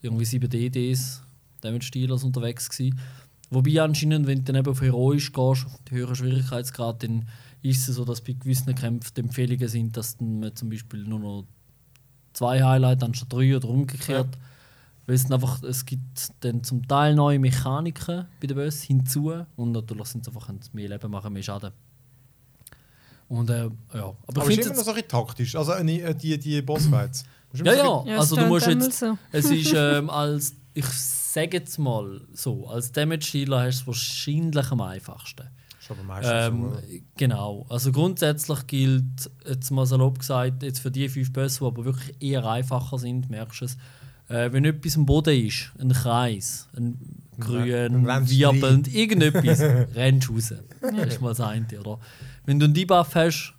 [0.03, 1.23] irgendwie sieben DDs,
[1.63, 2.99] Damage Stealers unterwegs gewesen.
[3.51, 7.27] Wobei anscheinend, wenn du dann eben auf Heroisch gehst, auf den höheren Schwierigkeitsgrad, dann
[7.65, 11.05] ist es so, dass bei gewissen Kämpfen die Empfehlungen sind, dass dann man zum Beispiel
[11.05, 11.45] nur noch
[12.35, 14.37] zwei Highlights anstatt drei oder umgekehrt.
[15.07, 19.33] Weil es, dann einfach, es gibt dann zum Teil neue Mechaniken bei den Boss hinzu
[19.57, 21.73] und natürlich sind es einfach ein mehr Leben machen, mehr Schaden.
[23.29, 25.57] Und äh, ja, aber, Aber, ich es ist finde immer noch so ein bisschen taktisch.
[25.57, 27.25] Also, äh, die, die, die Bossfights.
[27.55, 29.01] Ja, so ja, ein Ja, also du musst jetzt.
[29.05, 30.55] einmal Es ist ähm, als.
[30.73, 35.49] Ich sage jetzt mal so, als Damage-Dealer hast du es wahrscheinlich am einfachsten.
[35.89, 36.99] Bisschen- Ist aber meistens Ähm, so.
[37.17, 37.67] genau.
[37.69, 42.15] Also grundsätzlich gilt, jetzt mal salopp gesagt, jetzt für die fünf Bösse, die aber wirklich
[42.21, 43.77] eher einfacher sind, merkst du es.
[44.29, 46.99] Äh, wenn etwas am Boden ist, ein Kreis, ein
[47.39, 49.61] grün, wirbelnd, irgendetwas,
[49.95, 50.55] rennst du raus.
[50.81, 51.99] Das ist mal das eine, oder?
[52.47, 53.53] Wenn du einen Debuff hast,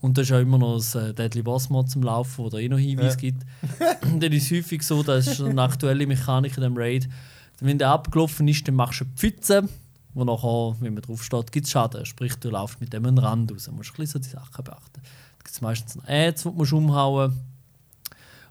[0.00, 2.58] und das ist ja immer noch das äh, Deadly Boss Mod zum Laufen, wo da
[2.58, 3.14] eh noch Hinweise Ja.
[3.14, 3.44] gibt,
[4.20, 7.08] dann ist es häufig so, das ist eine aktuelle Mechanik in dem Raid,
[7.60, 9.68] wenn der abgelaufen ist, dann machst du eine Pfütze,
[10.14, 12.04] wo nachher, wenn man drauf steht, gibt es Schaden.
[12.04, 13.64] Sprich, du laufst mit dem einen Rand raus.
[13.64, 15.00] Du musst ein bisschen so die Sachen beachten.
[15.02, 17.40] Da gibt es meistens ein Ads, die du umhauen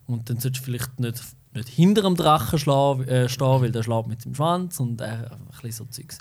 [0.07, 1.22] Und dann solltest du vielleicht nicht,
[1.53, 5.05] nicht hinter dem Drachen schla- äh, stehen, weil der schlägt mit dem Schwanz und äh,
[5.05, 5.30] ein
[5.62, 6.18] bisschen so Zeugs.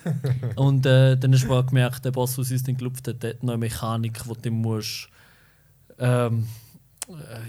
[0.56, 3.42] und äh, dann hast du gemerkt, der Boss, der uns dann gelupft hat, der hat
[3.42, 5.08] eine Mechanik, die du musst.
[5.98, 6.61] Ähm, äh,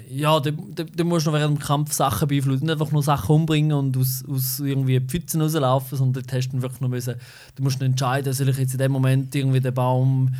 [0.10, 2.66] ja, dann dann- dann musst du noch während dem Kampf Sachen beeinflussen.
[2.66, 6.52] Nicht einfach nur Sachen umbringen und aus, aus irgendwie Pfützen rauslaufen, sondern dort hast du
[6.54, 7.16] dann wirklich noch müssen,
[7.56, 10.34] du musst entscheiden, soll ich jetzt in dem Moment irgendwie den Baum,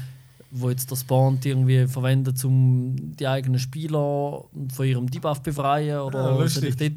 [0.52, 4.44] wo jetzt der spawnt, irgendwie verwenden, um die eigenen Spieler
[4.74, 6.94] von ihrem Debuff befreien oder Ah, soll ich dort,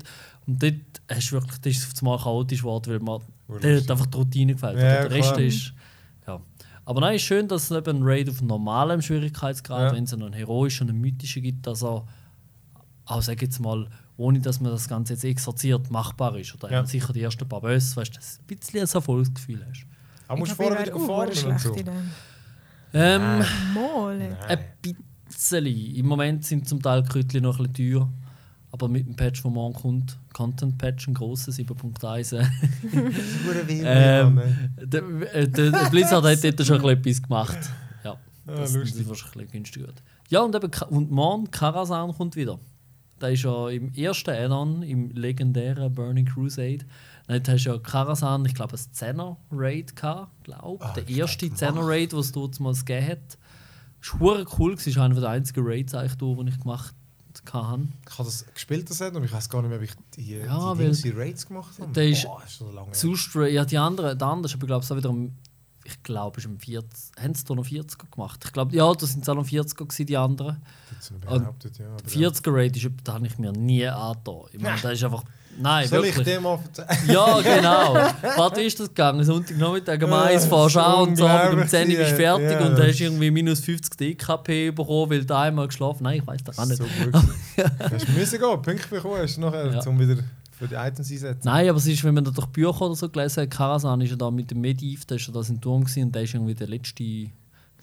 [0.46, 0.74] und dort
[1.10, 3.90] hast du wirklich, das ist auf einmal chaotisch geworden, weil man, lustig.
[3.90, 4.76] einfach die Routine gefällt.
[4.78, 5.72] Ja, der Rest ist, ja.
[6.86, 9.96] Aber nein, ist schön, dass es eben ein Raid auf normalem Schwierigkeitsgrad, Ja.
[9.96, 12.06] wenn es einen heroischen und einen mythischen gibt, dass er
[13.06, 16.54] auch, sag jetzt mal, ohne dass man das Ganze jetzt exerziert, machbar ist.
[16.54, 16.86] Oder Ja.
[16.86, 19.84] sicher die ersten paar Böse, weißt du, dass du ein bisschen ein Erfolgsgefühl hast.
[20.28, 21.74] Aber musst vorher ich wieder auch und so.
[22.94, 23.44] Ähm.
[23.74, 24.18] Mal.
[24.18, 24.36] Nein.
[24.48, 24.58] ein
[25.28, 25.66] bisschen.
[25.66, 28.08] Im Moment sind zum Teil die Krütchen noch ein bisschen teuer.
[28.72, 32.44] Aber mit dem Patch, der morgen kommt, Content Patch, ein grosser 7.1, äh,
[34.20, 34.40] Ähm,
[34.76, 35.02] der,
[35.34, 37.58] äh, der, Blizzard hat dort schon ein bisschen etwas gemacht.
[38.04, 38.12] Ja,
[38.46, 39.00] Ah, das lustig.
[39.00, 39.86] ist wahrscheinlich ein bisschen günstiger.
[39.86, 40.02] wird.
[40.28, 42.58] Ja, und, eben, und morgen Karazhan kommt wieder.
[43.18, 46.84] Der ist ja im ersten Add-on, im legendären Burning Crusade.
[47.28, 48.78] Dann hast du ja Karazhan, ich glaube, ein
[49.16, 52.74] 10er Raid gehabt, glaube Ah, Der ich erste glaub, 10er Raid, den es dort mal
[52.74, 53.38] gegeben hat.
[54.02, 57.05] Das war cool, es war einer der einzigen Raids, eigentlich, die ich gemacht habe.
[57.44, 60.74] Ich habe das gespielt, das und ich weiß gar nicht mehr, ob ich die, Ja,
[60.74, 61.92] die, die Raids gemacht habe.
[61.92, 62.94] Der ist- Boah, ist schon lange.
[62.94, 65.32] Sonst, ja, die anderen, der andere ist aber, glaube ich, auch wieder am,
[65.84, 68.42] ich glaube, ist am 40, haben sie da noch 40er gemacht?
[68.44, 70.60] Ich glaube, ja, das sind es auch noch 40er gewesen, die anderen.
[70.90, 74.40] Gibt's noch behauptet, ja, aber Die 40er Raid ist, da habe ich mir nie angetan.
[74.52, 75.22] Ich meine, das ist einfach,
[75.58, 75.88] nein.
[75.88, 76.34] Soll ich wirklich.
[76.34, 76.88] dir mal erzählen?
[77.08, 77.94] Ja, genau.
[78.36, 79.24] Warte, wie ist das gegangen?
[79.24, 82.16] Sonntagnachmittag um Ja, 1 fährst du an und so um unglaublich, 10 Uhr bist du
[82.16, 82.66] fertig Ja.
[82.66, 86.58] und hast irgendwie minus 50 DKP bekommen, weil du einmal geschlafen Nein, ich weiß das
[86.58, 86.78] auch nicht.
[86.78, 86.84] So.
[87.90, 89.80] Hast du müssen gehen, Punkte bekommen, hast du nachher, Ja.
[89.86, 90.16] um wieder
[90.58, 91.40] für die Items einsetzen.
[91.44, 94.10] Nein, aber es ist, wenn man da durch Bücher oder so gelesen hat, Karasan ist
[94.10, 96.32] ja da mit dem Mediv, der ist ja das im Turm gewesen, und der ist
[96.34, 97.02] irgendwie der letzte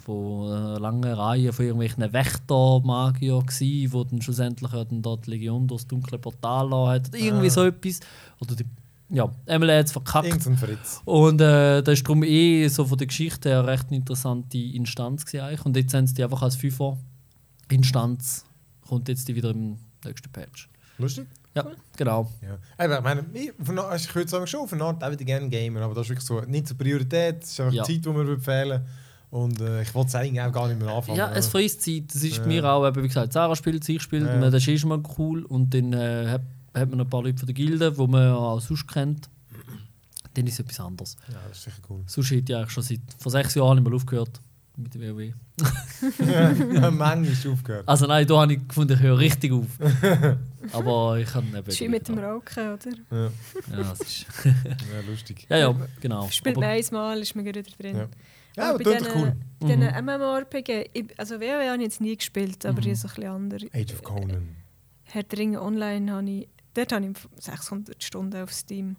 [0.06, 5.68] von einer langen Reihe von irgendwelchen Wächtermagier gsi, wo dann schlussendlich dann dort die Legion
[5.68, 7.10] durchs dunkle Portal hat.
[7.10, 7.50] Oder irgendwie Ah.
[7.52, 8.00] so etwas.
[8.42, 8.66] Oder die
[9.10, 10.28] ja, Emily hat es verkackt.
[10.28, 11.02] Irgendein Fritz.
[11.06, 15.24] Und äh, das ist darum eh so von der Geschichte her eine recht interessante Instanz
[15.36, 15.64] eigentlich.
[15.66, 16.56] Und jetzt haben sie die einfach als
[17.70, 18.46] FIFA-Instanz.
[18.88, 20.68] Kommt jetzt die wieder im nächsten Patch.
[20.98, 21.28] Lustig?
[21.56, 22.32] Ja, genau.
[22.42, 22.58] Ja.
[22.78, 25.48] Aber ich meine, ich, von, also ich würde sagen, schon von Art auch wieder gerne
[25.50, 27.44] Gamer, aber das ist wirklich so nicht zur Priorität.
[27.44, 27.84] Es ist einfach Ja.
[27.84, 28.82] die Zeit, die wir empfehlen.
[29.34, 31.18] Und äh, ich wollte es eigentlich auch gar nicht mehr anfangen.
[31.18, 32.04] Ja, es aber- frisst Zeit.
[32.14, 32.44] Das ist Ja.
[32.44, 34.36] bei mir auch, eben, wie gesagt, Sarah spielt, ich spiele, Ja.
[34.36, 35.44] und, äh, das ist mal cool.
[35.46, 36.42] Und dann äh, hat,
[36.76, 39.30] hat man ein paar Leute von der Gilde, die man ja auch sonst kennt.
[40.36, 41.16] Dann ist es etwas anderes.
[41.30, 42.04] Ja, das ist sicher cool.
[42.06, 44.40] Sonst hätte ich eigentlich schon seit vor sechs Jahren nicht mehr aufgehört
[44.78, 45.34] mit der WoW.
[46.74, 47.88] ja, manchmal aufgehört.
[47.90, 49.66] Also nein, da habe ich gefunden, ich höre richtig auf.
[50.74, 51.46] Aber ich kann.
[51.54, 52.78] Das ist wie mit dem Rauchen, oder?
[53.12, 54.26] Ja, Ja, das ist...
[54.44, 55.46] ja lustig.
[55.50, 56.28] Ja, ja, genau.
[56.30, 57.96] Spielt man einmal, ist man wieder drin.
[57.98, 58.08] Ja.
[58.56, 59.34] Ja, aber bei tut doch cool.
[59.62, 60.06] diesen Mhm.
[60.06, 62.88] MMORPG, ich- also WoW habe ich jetzt nie gespielt, aber Mhm.
[62.92, 63.66] ich so ein bisschen andere.
[63.74, 64.56] Age of Conan.
[65.04, 68.96] Herr der Ringe Online habe ich, dort habe ich 600 Stunden auf Steam.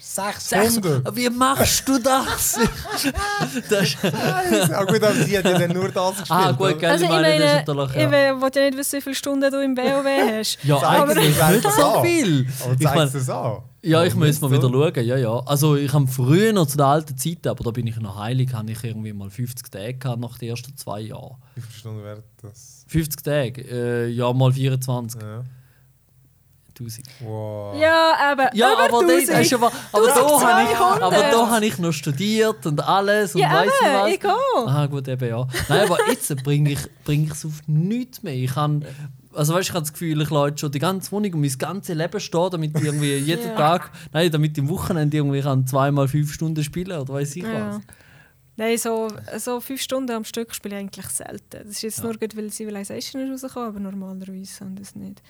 [0.00, 1.14] 600!
[1.16, 2.58] Wie machst du das?
[3.68, 6.30] das ist, ah gut, aber sie hat ja dann nur das gespielt.
[6.30, 7.90] ah, gut, gell, Also ich meine, das ist natürlich...
[7.90, 10.06] ich Ja, will will ja nicht wissen, wie viele Stunden du im WoW
[10.38, 10.58] hast.
[10.64, 12.46] ja Aber- eigentlich nicht so viel.
[12.64, 13.58] Aber Ich mein, zeigst du es an?
[13.82, 15.38] ja, ich muss mal wieder schauen, ja, ja.
[15.46, 18.52] Also ich habe früher noch zu der alten Zeit, aber da bin ich noch heilig,
[18.54, 21.36] habe ich irgendwie mal 50 Tage gehabt nach den ersten zwei Jahren.
[21.54, 22.84] Wie viele Stunden wäre das?
[22.88, 25.20] 50 Tage, äh, ja mal 24.
[25.20, 25.44] Ja.
[26.80, 27.06] 1000.
[27.20, 27.76] Wow.
[27.80, 28.48] Ja, eben.
[28.56, 29.40] Ja, über aber, das, 1000.
[29.40, 31.02] ist aber, aber, da habe ich, 1200.
[31.02, 34.12] aber da habe ich noch studiert und alles und Ja, weiss nicht was.
[34.12, 34.66] ich auch.
[34.66, 35.46] Aha, gut, eben ja.
[35.68, 38.34] Nein, aber jetzt bringe ich es bring auf nichts mehr.
[38.34, 38.84] Ich kann,
[39.34, 41.94] also weißt, ich habe das Gefühl, ich lade schon die ganze Wohnung und mein ganzes
[41.96, 43.56] Leben stehen, damit ich irgendwie jeden Ja.
[43.56, 47.42] Tag, nein, damit ich am Wochenende irgendwie kann zweimal fünf Stunden spielen oder weiß ich
[47.44, 47.68] Ja.
[47.76, 47.80] was.
[48.60, 49.06] Nein, so,
[49.36, 51.38] so fünf Stunden am Stück spiele ich eigentlich selten.
[51.62, 52.04] Das ist jetzt Ja.
[52.06, 55.22] nur gut, weil Civilization ist rausgekommen, aber normalerweise haben das nicht.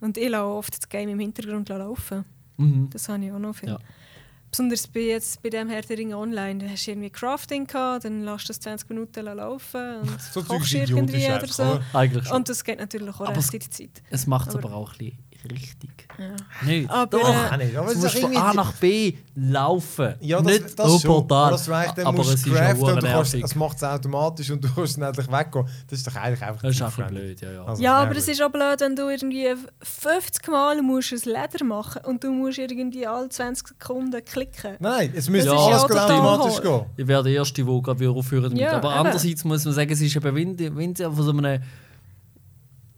[0.00, 2.24] Und ich lasse oft das Game im Hintergrund laufen.
[2.56, 2.88] Mhm.
[2.90, 3.70] Das habe ich auch noch viel.
[3.70, 3.78] Ja.
[4.50, 8.04] Besonders bei, jetzt, bei dem Herr der Ringe Online, da hast du irgendwie Crafting gehabt,
[8.04, 11.80] dann lässt du das 20 Minuten laufen und So kochst irgendwie oder so.
[11.92, 12.36] Eigentlich schon.
[12.36, 14.02] Und das geht natürlich auch Aber recht in die Zeit.
[14.10, 15.18] es macht es aber- aber auch ein bisschen
[15.50, 15.90] richtig.
[16.18, 16.34] Ja.
[16.66, 16.90] Nicht?
[16.90, 17.52] Aber, Doch.
[17.52, 20.14] äh, nicht, aber Du es ist musst doch von A nach B laufen.
[20.20, 21.10] Ja, das, nicht das schon.
[21.30, 24.50] Aber das reicht, dann aber es ist auch craften und kannst, es macht es automatisch
[24.50, 25.66] und du kannst endlich weggehen.
[25.90, 27.38] Das ist doch eigentlich einfach Das ist auch ein bisschen zeitaufwendig.
[27.38, 27.64] blöd, ja, ja.
[27.64, 29.46] Also, Ja, aber es ist auch blöd, wenn du irgendwie
[29.82, 34.76] 50 Mal musst ein Leder machen und du musst irgendwie alle 20 Sekunden klicken.
[34.78, 36.80] Nein, es müsste Ja, alles ja, automatisch gehen.
[36.96, 38.58] Ich wäre der Erste, der gerade wieder aufhören damit.
[38.60, 38.98] Ja, Aber eben.
[39.00, 41.60] andererseits muss man sagen, es ist eben, wenn, wenn von so einem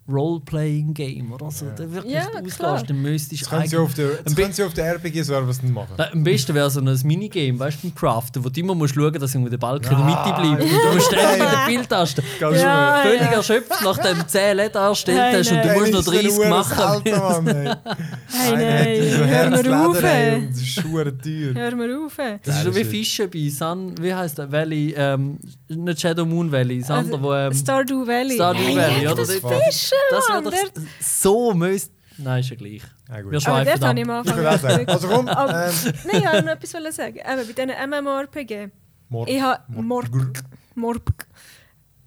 [0.08, 1.72] Role-Playing-Game oder so, Ja.
[1.72, 2.82] da wirklich Ja, klar.
[2.86, 3.76] dann müsstest Das du eigentlich...
[3.78, 5.92] auf der, das können sie auf der RPG-Servers nicht machen.
[5.96, 8.94] Nein, am besten wäre so ein Minigame, weißt du, beim Craften, wo du immer musst
[8.94, 10.06] schauen dass irgendwie der Balken in der Ja.
[10.06, 10.62] Mitte bleibt.
[10.62, 12.22] Und du musst ständig mit der Bildtaste.
[12.40, 13.26] Ja, Völlig ja.
[13.32, 15.78] erschöpft, nachdem du 10 Leder erstellt Nein, hast und du nein.
[15.78, 16.78] musst noch 30 machen.
[16.82, 17.74] Alter Mann, ey.
[18.30, 20.02] Hey, nein, so hör mir auf.
[20.02, 21.54] Ey, Das ist teuer.
[21.54, 22.18] Hör mir auf.
[22.18, 22.38] ey.
[22.44, 22.84] Das ist so wie.
[22.84, 25.38] Fische bei Sun, wie heißt der Valley, ähm,
[25.68, 28.34] nicht Shadow Moon Valley, das Also, andere, wo ähm, Stardew Valley.
[28.34, 29.24] Stardew Valley, ja, oder?
[29.26, 31.92] Fischen, das wäre doch so müsst.
[32.18, 32.82] Nein, ist ja gleich.
[33.08, 33.30] Ja, gut.
[33.32, 34.88] Wir Aber schweifen dort habe ich auch sagen.
[34.88, 35.72] Also komm, Aber- ähm,
[36.04, 37.16] Nein, ich wollte noch etwas sagen.
[37.18, 38.68] Eben, bei diesen MMORPG.
[39.08, 39.28] Mord.
[39.30, 40.08] Ich habe Morg.
[40.74, 41.02] Morg.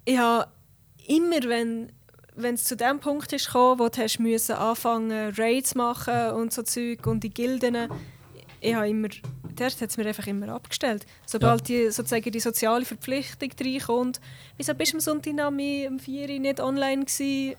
[0.04, 0.48] Ich habe
[1.06, 1.92] immer, wenn
[2.34, 6.52] wenn es zu dem Punkt ist gekommen, wo du hast müssen anfangen Raids machen und
[6.52, 7.76] so Zeug und die Gilden,
[8.60, 9.08] ich habe immer,
[9.54, 11.04] dort hat es mir einfach immer abgestellt.
[11.26, 14.20] Sobald die, sozusagen die soziale Verpflichtung reinkommt,
[14.56, 17.56] wieso bist du am Sonntag um 4 Uhr nicht online gewesen?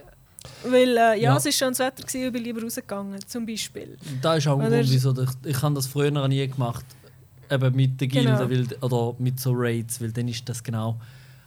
[0.65, 1.37] Weil äh, ja, Ja.
[1.37, 3.97] es war schon das Wetter gewesen, ich bin lieber rausgegangen, zum Beispiel.
[4.21, 6.85] Da ist auch ein Oder- Grund, wieso ich, ich habe das früher noch nie gemacht.
[7.49, 8.85] Eben mit der Gilde Genau.
[8.85, 10.99] oder mit so Raids, weil dann ist das genau.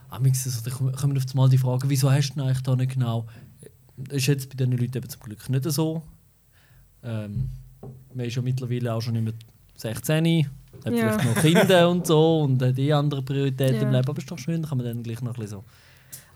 [0.09, 2.93] Amigs, also, da kommen auf einmal die Frage, wieso hast du denn eigentlich da nicht
[2.95, 3.27] genau?
[3.97, 6.03] Das ist jetzt bei diesen Leuten eben zum Glück nicht so.
[7.03, 7.49] Ähm,
[8.15, 9.33] man ist ja mittlerweile auch schon nicht mehr
[9.77, 10.47] 16,
[10.85, 11.13] hat Ja.
[11.19, 13.99] vielleicht noch Kinder und so und hat eh andere Prioritäten im Ja.
[13.99, 15.65] Leben, aber ist doch schön, kann man dann gleich noch ein bisschen so.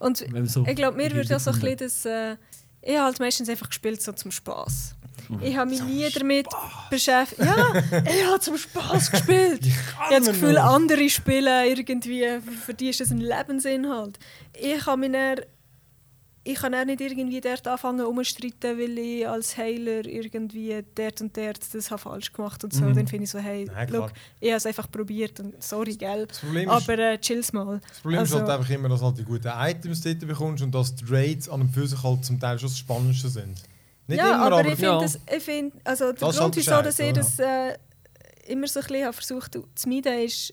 [0.00, 2.04] Und so Ich glaube, mir würde ja so ein bisschen das.
[2.04, 2.36] Äh,
[2.82, 4.96] ich habe halt meistens einfach gespielt so zum Spaß.
[5.28, 5.42] Mhm.
[5.42, 6.46] Ich habe mich nie damit
[6.88, 7.42] beschäftigt.
[7.42, 9.64] Ja, ich habe zum Spaß gespielt.
[9.64, 12.26] Ich habe das Gefühl, andere spielen irgendwie,
[12.64, 14.18] für die ist das ein Lebensinhalt.
[14.58, 15.40] Ich kann mich dann,
[16.52, 21.36] ich kann dann nicht irgendwie dort anfangen umzustreiten, weil ich als Heiler irgendwie dort und
[21.36, 22.84] dort das habe falsch gemacht und so.
[22.84, 22.94] Mhm.
[22.94, 26.26] Dann finde ich so, hey, Nein, look, ich habe es einfach probiert und sorry, gell.
[26.30, 27.80] Ist, Aber äh, chill's mal.
[27.88, 30.62] das Problem ist also- halt einfach immer, dass du halt die guten Items dort bekommst
[30.62, 33.54] und dass die Raids an und für sich halt zum Teil schon das Spannendste sind.
[34.06, 35.00] Nicht ja, immer, aber, aber, ich finde, Ja.
[35.00, 37.76] das, ich find, also der Das ist Grund, halt wieso dass Scheiß, ich das äh,
[38.48, 40.52] immer so ein bisschen versucht zu meiden, ist,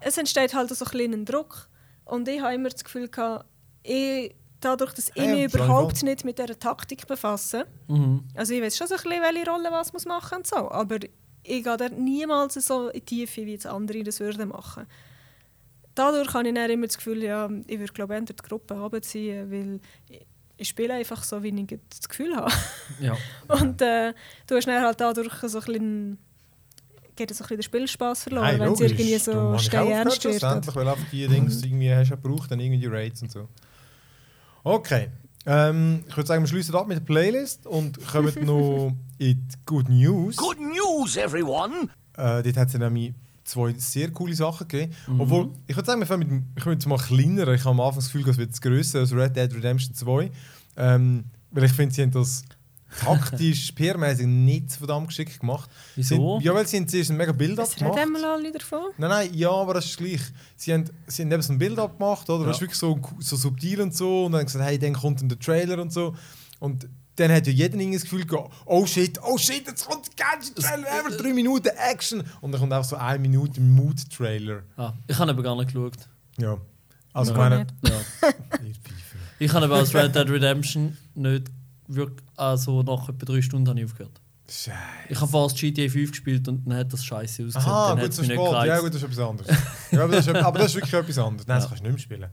[0.00, 1.68] es entsteht halt so ein bisschen Druck.
[2.04, 3.46] Und ich habe immer das Gefühl gehabt,
[3.82, 4.34] ich,
[4.64, 8.24] dadurch, dass ich mich ja, überhaupt nicht mit dieser Taktik befasse, Mhm.
[8.34, 10.96] also ich weiß schon so ein bisschen, welche Rolle was muss machen und so, aber
[11.02, 11.10] ich
[11.42, 14.86] gehe dort niemals so in die Tiefe, wie jetzt andere das würden machen.
[15.94, 19.50] Dadurch habe ich dann immer das Gefühl, ja, ich würde glaube ich die Gruppe runterziehen,
[19.50, 19.80] weil
[20.56, 22.50] ich, spiele einfach so, wie ich das Gefühl habe.
[23.00, 23.16] Ja.
[23.48, 24.12] Und äh,
[24.46, 26.18] du hast dann halt dadurch so ein bisschen,
[27.14, 30.40] geht so ein bisschen der Spielspaß verloren, Hey, wenn es irgendwie so steil ernst wird.
[30.40, 33.48] schlussendlich, Weil einfach die Dings irgendwie hast du gebraucht, dann irgendwie Raids und so.
[34.64, 35.08] Okay.
[35.46, 39.56] Ähm, ich würde sagen, wir schließen ab mit der Playlist und kommen noch in die
[39.66, 40.36] Good News.
[40.36, 41.90] Good news, everyone!
[42.16, 43.12] Äh, dort hat es nämlich
[43.44, 44.92] zwei sehr coole Sachen gegeben.
[45.06, 45.20] Mhm.
[45.20, 47.46] Obwohl, ich würde sagen, wir fangen mit dem, ich jetzt mal kleiner.
[47.48, 50.30] Ich habe am Anfang das Gefühl, es wird grösser als Red Dead Redemption 2.
[50.76, 52.42] Ähm, weil ich finde, sie haben das
[53.00, 55.70] taktisch, PR-mäßig nicht so verdammt geschickt gemacht.
[55.96, 56.38] Wieso?
[56.38, 57.98] Sie, ja, weil sie haben zuerst ein mega Bild Es abgemacht.
[57.98, 58.80] reden wir alle davon.
[58.98, 60.20] Nein, nein, ja, aber das ist gleich.
[60.56, 62.42] Sie haben, sie haben eben so ein Bild abgemacht, oder?
[62.42, 62.46] Ja.
[62.48, 64.26] Das ist wirklich so, so subtil und so.
[64.26, 66.14] Und dann haben gesagt, hey, dann kommt dann der Trailer und so.
[66.60, 70.06] Und dann hat ja jeder irgendwie das Gefühl gehabt, oh shit, oh shit, jetzt kommt
[70.18, 72.24] der geilste Trailer ever, drei Minuten Action.
[72.40, 74.62] Und dann kommt auch so eine Minute Mood-Trailer.
[74.76, 75.92] Ah, ich habe aber gar nicht geschaut.
[76.38, 76.58] Ja.
[77.12, 77.48] Also, ich Ja.
[77.48, 78.28] meine, Ja.
[79.38, 81.46] Ich habe aber als Red Dead Redemption nicht
[81.88, 84.20] wirklich, also nach etwa drei Stunden habe ich aufgehört.
[84.48, 84.72] Scheiße.
[85.08, 87.54] Ich habe fast GTA 5 gespielt und dann hat das scheiße ausgesehen.
[87.72, 88.66] Aha, dann gut, nicht spät.
[88.66, 89.56] Ja, gut, das ist etwas anderes.
[89.90, 91.46] ja, aber, das ist, aber das ist wirklich etwas anderes.
[91.46, 91.68] Nein, das Ja.
[91.70, 92.30] kannst du nicht mehr spielen.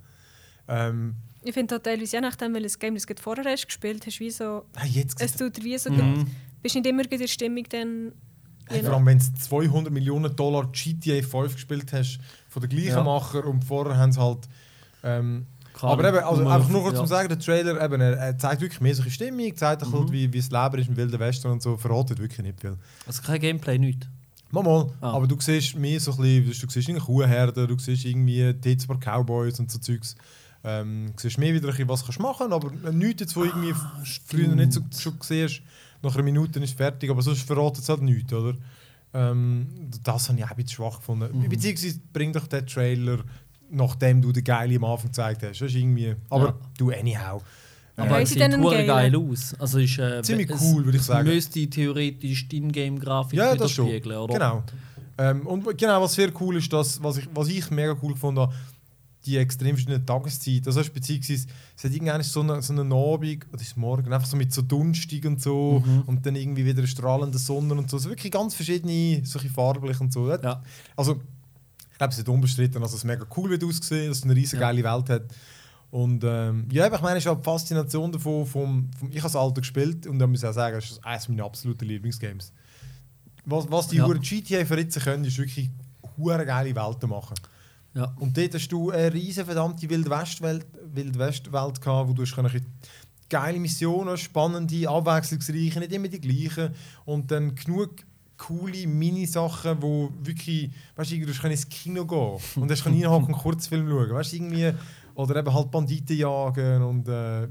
[0.67, 4.29] Ähm, Ich finde auch teilweise, je nachdem, welches Game du vorher hast gespielt hast, wie
[4.29, 6.27] so, hey, jetzt es tut dir wie so, Mhm.
[6.61, 8.11] bist nicht immer in der Stimmung, dann
[8.67, 12.89] Hey, vor allem, wenn du 200 Millionen Dollar GTA 5 gespielt hast, von den gleichen
[12.89, 13.03] Ja.
[13.03, 14.47] Macher und vorher haben sie halt.
[15.03, 15.47] Ähm,
[15.81, 16.99] Keine aber eben, also einfach nur kurz ja.
[16.99, 19.93] zum Sagen, der Trailer eben, er, er zeigt wirklich mehr so eine Stimmung, zeigt Mhm.
[19.93, 22.77] halt, wie, wie das Leben ist im Wilden Westen und so, verratet wirklich nicht viel.
[23.07, 24.07] Also kein Gameplay, nichts.
[24.51, 24.91] Mal, mal.
[25.01, 25.13] Ah.
[25.13, 28.97] Aber du siehst mehr so ein bisschen, du siehst irgendwie Kuhherden, du siehst irgendwie Titsbar
[28.99, 30.15] Cowboys und so Zeugs.
[30.63, 33.43] Ähm, du siehst mehr wieder, ein bisschen, was du kannst machen aber nichts jetzt, wo
[33.43, 33.73] irgendwie
[34.27, 35.61] früher nicht so schon gesehen hast.
[36.03, 38.55] Nach einer Minute ist es fertig, aber sonst verratet es halt nichts, oder?
[39.13, 39.67] Ähm,
[40.03, 41.29] das habe ich auch ein bisschen schwach gefunden.
[41.35, 41.49] Mhm.
[41.49, 43.19] Beziehungsweise bring doch den Trailer,
[43.71, 45.61] nachdem du den Geile am Anfang gezeigt hast.
[45.61, 46.55] Das ist irgendwie, aber Ja.
[46.77, 47.41] du anyhow.
[47.97, 49.53] Aber Haben es sie sieht denn einen hure geil aus.
[49.59, 51.27] Also ist, äh, Ziemlich cool, würde ich sagen.
[51.27, 53.87] müsste theoretisch die In-Game-Grafik Ja, das schon.
[53.89, 54.27] oder?
[54.33, 54.63] Genau.
[55.17, 58.41] Ähm, und genau, was sehr cool ist, dass, was, ich, was ich mega cool gefunden
[58.41, 58.53] habe,
[59.25, 60.63] die extrem verschiedenen Tageszeiten.
[60.63, 61.45] Das heißt, beziehungsweise,
[61.77, 64.63] es hat irgendwann so eine, so eine Abend, oder ist morgen, einfach so mit so
[64.63, 66.01] Dunstig und so Mhm.
[66.07, 67.97] und dann irgendwie wieder eine strahlende Sonne und so.
[67.97, 70.31] Also wirklich ganz verschiedene, solche farblich und so.
[70.31, 70.63] Ja.
[70.95, 71.19] Also,
[72.01, 74.71] glaube, es ist unbestritten, dass es mega cool wird aussehen, dass es eine riesige Ja.
[74.71, 75.23] geile Welt hat.
[75.91, 79.23] Und ähm, ja, ich meine, es ist halt die Faszination davon, vom, vom, ich habe
[79.23, 82.53] das Alter gespielt und da muss ich auch sagen, es ist eines meiner absoluten Lieblingsgames.
[83.45, 84.07] Was, was die Ja.
[84.07, 85.69] GTA verritzen können, ist wirklich
[86.17, 87.35] hure geile Welten machen.
[87.93, 88.13] Ja.
[88.19, 92.65] Und dort hast du eine riesige verdammte Wildwestwelt Wildwestwelt gehabt, wo du hast können
[93.29, 96.73] geile Missionen, spannende, abwechslungsreiche, nicht immer die gleichen
[97.05, 97.95] und dann genug
[98.47, 103.25] coole Mini-Sachen, wo wirklich, weißt du, du hast ins Kino gehen und hast reinhaken und
[103.25, 104.71] einen Kurzfilm schauen, weißt irgendwie,
[105.15, 107.47] oder eben halt Banditen jagen und äh,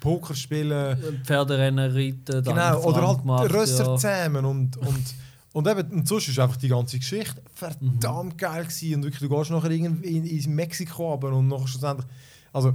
[0.00, 0.96] Poker spielen.
[1.24, 3.96] Pferderennen, Reiten, Genau, oder halt macht, Rösser ja.
[3.96, 5.04] zähmen und, und,
[5.52, 8.96] und eben, und sonst ist einfach die ganze Geschichte verdammt geil gewesen.
[8.96, 12.06] und wirklich, du gehst nachher irgendwie in, in Mexiko runter und nachher schlussendlich,
[12.52, 12.74] also,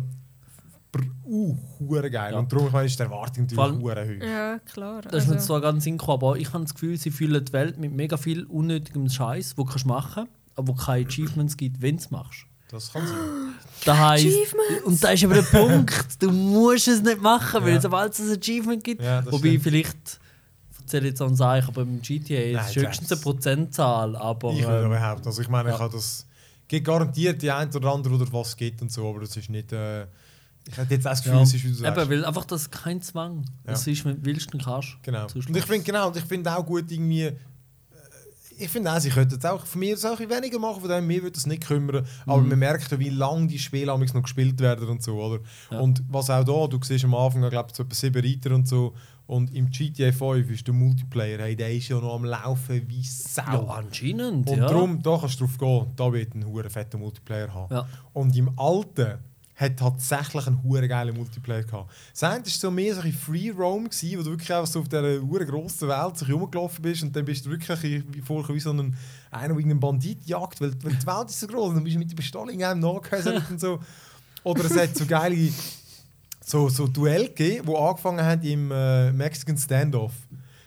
[1.25, 2.33] uh, hure geil.
[2.33, 2.39] Ja.
[2.39, 4.23] Und darum ich meine, ist die Erwartung natürlich hure hoch.
[4.25, 5.01] Ja, klar.
[5.03, 7.53] Das ist mir Also, zwar ganz synchro, aber ich habe das Gefühl, sie füllen die
[7.53, 11.81] Welt mit mega viel unnötigem Scheiß, wo du kannst machen aber wo keine Achievements gibt,
[11.81, 12.45] wenn du es machst.
[12.69, 13.15] Das kann sein.
[13.85, 14.83] Das heisst, Achievements!
[14.83, 17.81] und da ist aber der Punkt, du musst es nicht machen, weil Ja.
[17.81, 19.63] sobald es ein Achievement gibt, Ja, wobei stimmt.
[19.63, 20.19] vielleicht,
[20.73, 24.15] ich erzähle jetzt an Seich, aber im GTA Nein, ist es höchstens das- eine Prozentzahl,
[24.17, 25.25] aber Ich würde ähm, überhaupt.
[25.25, 25.79] Also ich meine, ich ja.
[25.81, 26.25] habe das.
[26.67, 29.71] gibt garantiert die ein oder andere, oder was geht und so, aber das ist nicht.
[29.71, 30.07] Äh,
[30.69, 31.97] ich hätte jetzt auch das Gefühl, ja, es ist wie du sagst.
[32.01, 33.45] eben, weil einfach das kein Zwang.
[33.65, 34.97] Das ist, wenn du willst, dann kannst du.
[35.03, 35.23] Genau.
[35.33, 37.23] Und ich finde genau, und ich finde auch gut irgendwie.
[37.23, 37.35] äh,
[38.57, 41.21] Ich finde auch, sie könnten es auch von mir bisschen weniger machen, von dem mir
[41.23, 42.05] würde das nicht kümmern.
[42.25, 42.49] Aber Mhm.
[42.49, 45.39] man merkt ja, wie lange die Spiele noch gespielt werden und so, oder?
[45.71, 45.79] Ja.
[45.79, 48.67] Und was auch da, du siehst am Anfang, ich glaube, so etwa sieben Reiter und
[48.67, 48.93] so.
[49.27, 53.03] Und im GTA 5 ist der Multiplayer, hey, der ist ja noch am Laufen wie
[53.03, 53.43] Sau.
[53.43, 54.49] Ja, anscheinend.
[54.49, 54.65] Und ja.
[54.67, 57.71] darum, da kannst du drauf gehen, da wird ein hure fetter Multiplayer haben.
[57.73, 57.87] Ja.
[58.13, 59.19] Und im Alten
[59.59, 61.91] hat tatsächlich einen hure geilen Multiplayer gehabt.
[62.11, 64.79] Das eine war so mehr so ein Free Roam, gewesen, wo du wirklich einfach so
[64.79, 68.55] auf dieser hure grossen Welt sich rumgelaufen bist und dann bist du wirklich wie vorher
[68.55, 68.95] wie so ein,
[69.31, 71.95] einer, der einen Bandit jagt, weil, weil die Welt ist so groß und dann bist
[71.95, 73.79] du mit der Pistole in einem nachgehäselt und so.
[74.43, 75.51] Oder es hat so geile
[76.45, 80.13] so, so Duell gegeben, die angefangen haben im äh, Mexican Standoff.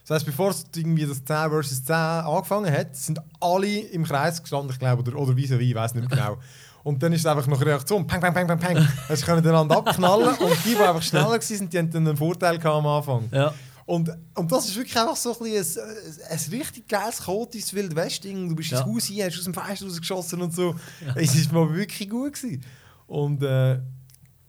[0.03, 4.43] Das heisst, bevor es irgendwie das 10 vs 10 angefangen hat, sind alle im Kreis
[4.43, 6.39] gestanden, ich glaube, oder, oder vis-à-vis, ich weiß nicht mehr genau.
[6.85, 8.77] Und dann ist es einfach noch eine Reaktion, pang, pang, pang, pang, pang.
[9.09, 12.17] Also sie können einander abknallen und die, die einfach schneller waren, die hatten dann einen
[12.17, 13.29] Vorteil gehabt am Anfang.
[13.33, 13.55] Ja.
[13.85, 15.65] Und, und das ist wirklich einfach so ein, ein,
[16.31, 18.49] ein richtig geiles, chaotisches Wild West-Ding.
[18.49, 18.81] Du bist Ja.
[18.81, 20.75] ins Haus hier, hast aus dem Fenster rausgeschossen und so.
[21.17, 22.35] Es war mal wirklich gut.
[22.35, 22.65] Gewesen.
[23.07, 23.81] Und äh,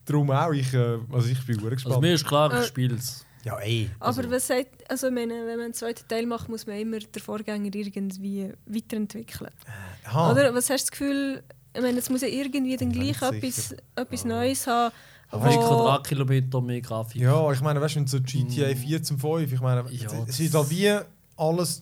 [0.05, 1.95] darum auch, ich, äh, also ich bin sehr gespannt.
[1.95, 3.25] Also mir ist klar, Äh, ich spiele es.
[3.43, 3.89] ja, ey.
[3.99, 6.99] Aber Also, was sagt, also meine, wenn man einen zweiten Teil macht, muss man immer
[6.99, 9.49] den Vorgänger irgendwie weiterentwickeln.
[10.05, 10.31] aha.
[10.31, 11.43] Oder was hast du das Gefühl,
[11.76, 13.82] ich meine, es muss ja irgendwie dann gleich etwas, sicher.
[13.95, 14.93] etwas Neues haben.
[15.30, 17.21] Aber Ein ich- Quadratkilometer mehr Grafik.
[17.21, 20.53] Ja, ich meine, weißt du, so GTA 4 zum 5, ich meine, Ja, es ist
[20.53, 20.95] halt wie
[21.38, 21.82] alles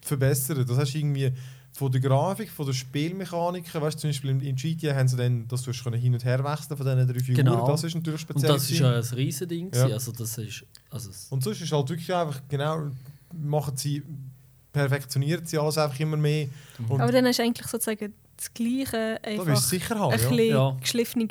[0.00, 0.68] verbessert.
[0.68, 1.30] Das hast du irgendwie
[1.72, 5.46] von der Grafik, von der Spielmechaniken, weißt du, zum Beispiel in, GTA haben sie dann,
[5.48, 7.66] dass du hast können hin und her wechseln von diesen drei Figuren, Genau.
[7.68, 8.52] das ist natürlich Und speziell.
[8.52, 9.64] das ist ja ein Riesending.
[9.66, 9.70] Ja.
[9.82, 9.92] gewesen.
[9.92, 10.64] Also das ist...
[10.90, 12.90] Also es- Und sonst ist halt wirklich einfach, genau,
[13.38, 14.02] machen sie,
[14.72, 16.48] perfektionieren sie alles einfach immer mehr.
[16.88, 20.16] Und Aber dann hast du eigentlich sozusagen das Gleiche, einfach sicher ein haben, ja.
[20.28, 20.76] bisschen Ja.
[20.80, 21.26] geschliffener.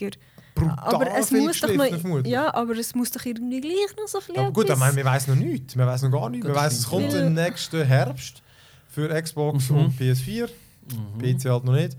[0.56, 4.08] Brutal aber es viel muss doch noch, ja, aber es muss doch irgendwie gleich noch
[4.08, 5.78] so ein bisschen Aber gut, ich meine, wir wissen noch nichts.
[5.78, 6.48] Wir wissen noch gar nichts.
[6.48, 8.42] Wir wissen, es kommt im nächsten Herbst
[8.88, 9.78] für Xbox Mhm.
[9.78, 10.50] und PS4.
[10.92, 11.20] Mhm.
[11.22, 11.96] PC halt noch nicht.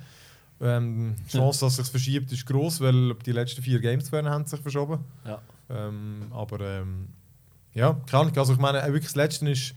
[0.60, 4.28] Ähm, die Chance, dass es sich verschiebt, ist groß, weil die letzten vier Games werden
[4.28, 5.04] haben sich verschoben.
[5.24, 5.40] Ja.
[5.70, 7.08] Ähm, aber ähm,
[7.74, 8.36] ja, keine Ahnung.
[8.38, 9.74] Also ich meine, äh, wirklich das letzte ist,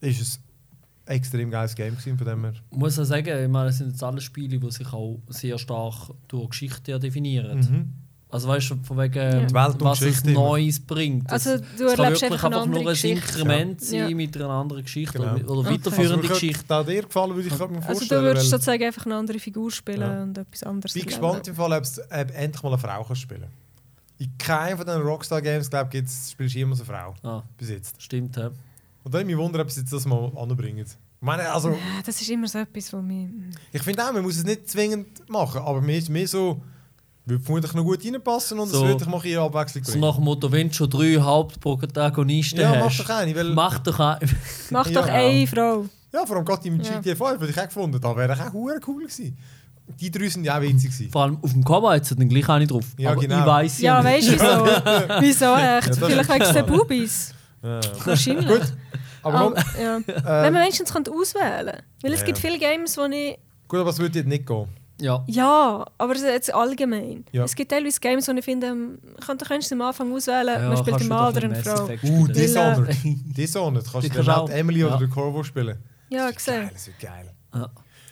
[0.00, 0.42] ist ein
[1.06, 2.54] extrem geiles Game gewesen, von dem her.
[2.70, 5.58] Ich muss auch sagen, ich meine, es sind jetzt alle Spiele, die sich auch sehr
[5.58, 7.58] stark durch Geschichte ja definieren.
[7.58, 7.92] Mhm.
[8.30, 9.46] Also weißt du, von wegen, Ja.
[9.52, 10.32] Was immer.
[10.32, 11.30] Neues bringt.
[11.30, 13.38] Das- Also du es kann erlebst wirklich einfach einfach nur ein Geschichte.
[13.38, 14.16] Inkrement sein Ja.
[14.16, 15.34] mit einer anderen Geschichte Genau.
[15.36, 16.64] oder, oder weiterführende also, Geschichte.
[16.66, 18.20] Da dir gefallen, würde ich mir Also vorstellen.
[18.22, 20.22] du würdest sozusagen einfach eine andere Figur spielen Ja.
[20.24, 23.14] und etwas anderes Ich bin gespannt im Fall, ob es endlich mal eine Frau kann
[23.16, 23.46] spielen
[24.18, 27.14] In keinem von den Rockstar-Games, glaube ich, spielst du immer eine Frau.
[27.22, 28.02] Ah, Bis jetzt.
[28.02, 28.50] stimmt, ja.
[29.04, 30.78] Und dann mich wundern, ob sie jetzt das mal anbringen.
[30.86, 33.28] Ich meine, also, Ja, das ist immer so etwas, was mich...
[33.72, 36.62] ich finde auch, man muss es nicht zwingend machen, aber mir ist mehr so,
[37.26, 40.04] würde vermutlich noch gut reinpassen und So- es würde ich mal ein Abwechslung So bringen.
[40.06, 43.78] nach dem Motto, wenn du schon drei Hauptprotagonisten ja, mach hast, doch eine, weil, mach
[43.80, 44.18] doch ein.
[44.70, 44.92] Mach Ja.
[45.02, 45.84] doch eine Frau.
[46.12, 46.98] ja, vor allem gerade im Ja.
[47.00, 49.36] GTA 5 hätte ich auch gefunden, da wäre auch hure cool gewesen.
[50.00, 51.10] Die drei sind ja auch witzig gewesen.
[51.12, 52.86] Vor allem auf dem Cover hat es dann gleich eine drauf.
[52.96, 53.40] Ja, Aber genau.
[53.40, 54.12] ich weiß Ja, nicht.
[54.14, 55.20] weißt du wieso?
[55.20, 55.94] wieso echt?
[55.96, 57.34] Vielleicht wegen den Bubis.
[57.64, 57.80] Ja.
[58.04, 58.46] Wahrscheinlich.
[58.46, 58.72] Gut,
[59.22, 59.96] aber komm, ja.
[59.96, 61.84] äh, Wenn man wenigstens könnte auswählen könnte.
[62.02, 62.26] Weil es Ja.
[62.26, 63.38] gibt viele Games, wo ich...
[63.68, 64.68] gut, aber es würde jetzt nicht gehen.
[65.00, 65.24] Ja.
[65.26, 67.24] Ja, aber jetzt allgemein.
[67.32, 67.42] Ja.
[67.44, 70.46] Es gibt teilweise Games, wo ich finde, ähm, kann- da könntest du am Anfang auswählen,
[70.62, 71.88] Ja, man spielt einen Mann oder ein eine Frau.
[72.04, 72.96] Uh, Dishonored.
[73.36, 73.84] Dishonored.
[73.90, 74.98] Kannst Die du die Emily oder Ja.
[75.00, 75.78] den Corvo spielen.
[76.10, 76.70] Ja, Das wird geil, gesehen.
[76.74, 77.34] das wird geil.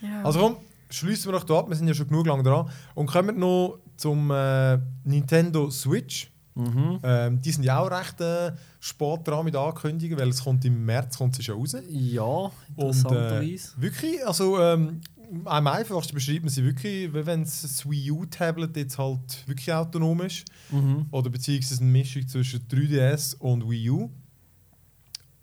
[0.03, 0.23] Ja.
[0.25, 0.57] Also komm,
[0.91, 2.69] schließen wir doch da ab, wir sind ja schon genug lang dran.
[2.95, 6.32] Und kommen noch zum äh, Nintendo Switch.
[6.55, 6.99] Mhm.
[7.03, 10.85] Ähm, die sind ja auch recht äh, spät dran mit Ankündigen, weil es kommt im
[10.85, 11.77] März kommt sie schon raus.
[11.89, 13.73] Ja, äh, interessanterweise.
[13.77, 15.01] wirklich, also ähm,
[15.47, 20.45] am einfachsten beschreibt man sie wirklich, wenn das Wii U-Tablet jetzt halt wirklich autonom ist.
[20.71, 21.07] Mhm.
[21.11, 24.11] Oder beziehungsweise eine Mischung zwischen 3DS und Wii U.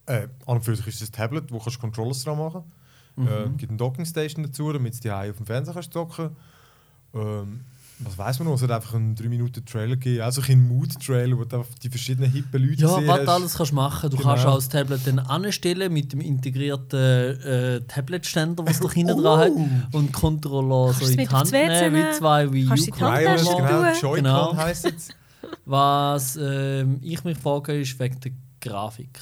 [0.05, 2.63] Äh, an und für sich ist es ein Tablet, wo kannst du Controllers dran machen
[3.15, 3.27] Mhm.
[3.27, 6.29] äh, gibt eine Dockingstation dazu, damit du die auf dem Fernseher kannst docken
[7.13, 7.61] ähm,
[8.01, 8.55] Was weiß man noch?
[8.55, 12.61] Es hat einfach einen 3-Minuten-Trailer gegeben, also ein Mood-Trailer, wo du einfach die verschiedenen hippen
[12.65, 14.09] Leute Ja, was du alles kannst machen.
[14.09, 14.29] Du Genau.
[14.29, 19.21] kannst auch das Tablet dann anstellen mit dem integrierten äh, Tablet-Ständer, was du hinten Oh.
[19.21, 19.93] dran hast.
[19.95, 23.35] Und Controller Kannst so du in mit die Hand nehmen, wie zwei Wii die U-Controller.
[23.35, 23.93] Genau.
[23.93, 24.55] Joy-Con Genau.
[24.55, 25.09] heisst es.
[25.65, 28.31] Was ähm, ich mich frage, ist wegen der
[28.61, 29.19] Grafik.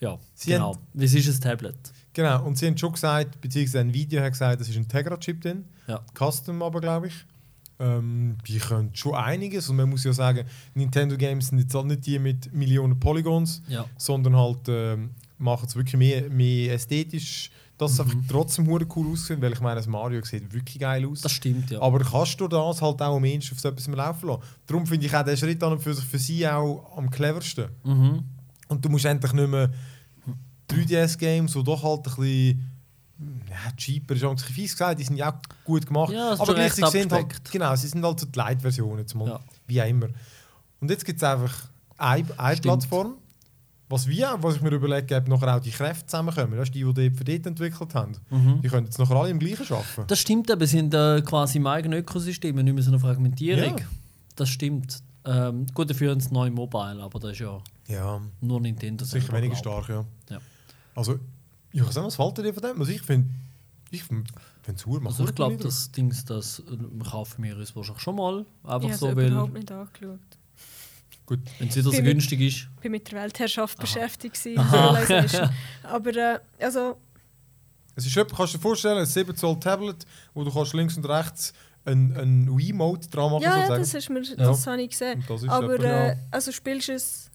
[0.00, 0.76] Ja, Sie genau.
[0.94, 1.76] Was ist ein Tablet?
[2.12, 5.40] Genau, und sie haben schon gesagt, beziehungsweise ein Video hat gesagt, es ist ein Tegra-Chip
[5.40, 5.64] drin.
[5.86, 6.00] Ja.
[6.18, 7.14] Custom aber, glaube ich.
[7.78, 9.68] Ähm, die können schon einiges.
[9.70, 10.44] Und man muss ja sagen,
[10.74, 13.86] Nintendo Games sind jetzt halt nicht die mit Millionen Polygons, Ja.
[13.96, 18.04] sondern halt ähm, machen es wirklich mehr, mehr ästhetisch, dass es Mhm.
[18.10, 21.22] einfach trotzdem cool aussieht, weil ich meine, das Mario sieht wirklich geil aus.
[21.22, 21.80] Das stimmt, ja.
[21.80, 24.42] Aber kannst du das halt auch am ehesten auf so etwas laufen lassen?
[24.66, 27.68] Darum finde ich auch den Schritt an für für sie auch am cleversten.
[27.84, 28.24] Mhm.
[28.68, 29.70] Und du musst endlich nicht mehr
[30.74, 32.70] 3DS-Games, die doch halt ein bisschen
[33.50, 36.12] ja, cheaper ist, ein bisschen fies gesagt, die sind ja auch gut gemacht.
[36.12, 39.40] Ja, aber recht gleichzeitig sind halt, genau, sie sind halt so die Light-Versionen, Ja.
[39.66, 40.06] wie auch immer.
[40.80, 41.52] Und jetzt gibt es einfach
[41.98, 42.62] eine, eine Stimmt.
[42.62, 43.14] Plattform,
[43.90, 46.56] was wir, was ich mir überlege, ob nachher auch die Kräfte zusammenkommen.
[46.56, 48.12] Das ist die, die die für dort entwickelt haben.
[48.30, 48.60] Mhm.
[48.62, 50.04] Die können jetzt nachher alle im gleichen arbeiten.
[50.06, 53.76] Das stimmt, aber sind äh, quasi im eigenen Ökosystem, nicht mehr so eine Fragmentierung.
[53.78, 53.84] Ja.
[54.36, 55.02] Das stimmt.
[55.26, 57.58] Ähm, gut, dafür haben sie neu Mobile, aber das ist ja
[57.88, 59.04] Ja, nur Nintendo.
[59.04, 60.04] sicher weniger stark, ja.
[60.30, 60.38] Ja.
[60.94, 61.18] Also,
[61.72, 62.80] ich weiß nicht, was fällt dir von dem?
[62.80, 63.28] Also ich finde,
[63.90, 64.24] ich finde
[64.66, 65.06] es ich.
[65.06, 68.44] Also ich glaube, das Ding, das äh, kaufen wir uns wahrscheinlich schon mal.
[68.64, 70.18] Einfach Ich so, habe es weil überhaupt nicht angeschaut.
[71.26, 71.38] Gut.
[71.58, 72.56] wenn es wieder so Bin mit- günstig ist.
[72.78, 74.34] Ich war mit der Weltherrschaft beschäftigt.
[74.42, 74.94] gewesen, Aha.
[75.04, 75.50] Civilization.
[75.84, 76.96] Aber äh, also,
[77.94, 80.96] Es ist etwa, kannst du dir vorstellen, ein 7 Zoll Tablet, wo du kannst links
[80.96, 81.52] und rechts
[81.84, 85.20] ein, ein Wii-Mode dran machen ja, ja, das, ist mir, das habe ich gesehen.
[85.20, 86.16] Und das ist Aber etwa, äh, ja.
[86.30, 87.30] also spielst du es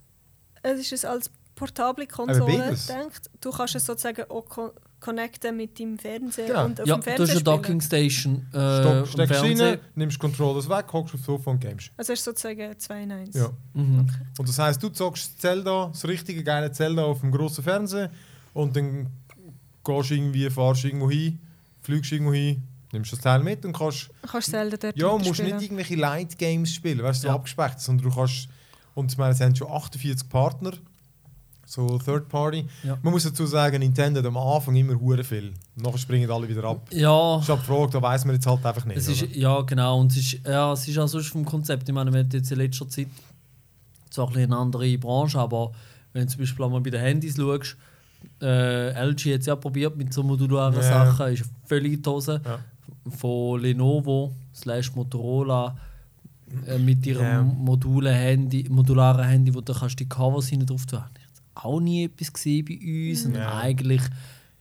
[0.62, 3.30] es ist als portable Konsole gedacht.
[3.42, 6.66] Du kannst es sozusagen auch co connecten mit deinem Fernseher Genau.
[6.66, 7.44] und auf Ja, dem du hast Fernseher eine spielen.
[7.62, 9.72] Docking Station äh, am steckst Fernseher.
[9.74, 11.92] rein, nimmst Controllers weg, hockst aufs Sofa und games.
[11.96, 13.36] Also es ist sozusagen 2 in 1.
[13.36, 13.50] Ja.
[13.74, 14.08] Mhm.
[14.40, 18.10] Und das heisst, du zockst Zelda, das richtige geile Zelda auf dem grossen Fernseher
[18.54, 19.08] und dann
[19.84, 21.40] gehst du irgendwie, fahrst irgendwo hin,
[21.82, 25.26] fliegst irgendwo hin, nimmst das Teil mit und kannst Du kannst Zelda dort Ja, musst
[25.26, 25.56] weiterspielen.
[25.58, 27.36] nicht irgendwelche Light Games spielen, weißt du, so Ja.
[27.36, 28.48] abgespeckt, sondern du kannst.
[28.96, 30.72] Und ich meine, es haben schon 48 Partner,
[31.66, 32.66] so Third Party.
[32.84, 32.98] Ja.
[33.02, 35.54] Man muss dazu sagen, Nintendo hat am Anfang immer hure viel.
[35.76, 36.88] Nachher springen alle wieder ab.
[36.92, 38.98] Ja, Das ist halt die Frage, da weiß man jetzt halt einfach nicht.
[38.98, 40.00] es ist, ja genau.
[40.00, 41.88] Und es ist, ja, es ist auch sonst vom Konzept.
[41.90, 43.08] Ich meine, wir haben jetzt in letzter Zeit
[44.10, 45.72] zwar ein eine andere Branche, aber
[46.14, 47.76] wenn du zum Beispiel mal bei den Handys schaust,
[48.42, 50.82] äh, LG hat es ja probiert mit so modularen Ja.
[50.82, 52.42] Sachen, ist völlig die Hose.
[52.46, 52.60] Ja.
[53.18, 55.76] Von Lenovo slash Motorola
[56.68, 57.42] äh, mit ihrem Ja.
[57.44, 61.00] module Handy, modularen Handy, wo du kannst die Covers hinten drauf tun.
[61.16, 61.25] Ich habe
[61.56, 62.78] auch nie etwas gesehen bei
[63.12, 63.26] uns.
[63.26, 63.58] Und Ja.
[63.60, 64.02] eigentlich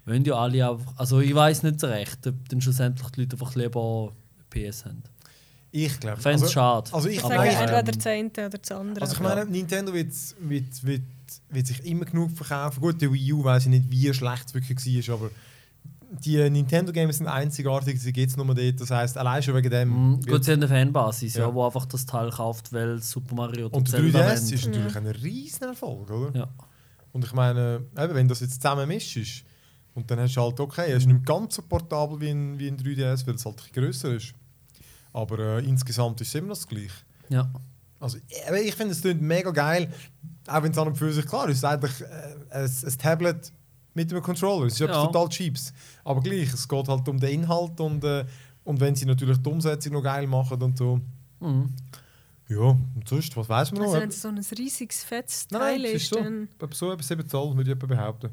[0.06, 0.92] wollen ja alle einfach.
[0.96, 4.12] Also ich weiß nicht so recht, ob dann schlussendlich die Leute einfach lieber
[4.50, 5.02] PS haben.
[5.70, 6.20] Ich glaube.
[6.20, 6.88] Fände es schade.
[6.92, 9.02] also ich sage entweder ähm, das eine oder das andere.
[9.02, 11.02] Also ich meine, Nintendo wird, wird, wird,
[11.50, 12.80] wird sich immer genug verkaufen.
[12.80, 15.30] Gut, der Wii U weiß ich nicht, wie schlecht es wirklich war, aber
[16.24, 18.80] die Nintendo Games sind einzigartig, sie gibt es nur dort.
[18.80, 20.18] Das heisst, allein schon wegen dem.
[20.18, 21.48] Wird- gut, sie haben eine Fanbasis, ja.
[21.48, 21.52] Ja.
[21.54, 24.54] wo einfach das Teil kauft, weil Super Mario oder und Zelda 3DS wollen.
[24.54, 26.38] ist natürlich ein riesen Erfolg, oder?
[26.38, 26.48] Ja.
[27.14, 29.44] Und ich meine, eben, wenn das jetzt zusammen mischst,
[29.94, 32.66] und dann hast du halt, okay, es ist nicht ganz so portabel wie ein, wie
[32.68, 34.34] ein 3DS, weil es halt grösser ist.
[35.12, 36.90] Aber äh, insgesamt ist es immer noch das Gleiche.
[37.28, 37.48] Ja.
[38.00, 38.18] Also,
[38.64, 39.90] ich finde, es klingt mega geil,
[40.48, 41.58] auch wenn es an und für sich klar ist.
[41.58, 43.52] Es ist eigentlich äh, ein, ein Tablet
[43.94, 44.66] mit einem Controller.
[44.66, 44.88] Es ist Ja.
[45.06, 45.72] total Cheaps.
[46.02, 48.24] Aber gleich, es geht halt um den Inhalt und, äh,
[48.64, 51.00] und wenn sie natürlich die Umsetzung noch geil machen und so.
[51.38, 51.72] Mhm.
[52.48, 53.86] Ja, und sonst, was weiß man noch?
[53.88, 56.16] also wenn Eben- es so ein riesiges, fettes Teil nein, ist ist, so.
[56.16, 56.48] dann...
[56.72, 58.30] So etwa 7 Zoll, würde ich behaupten.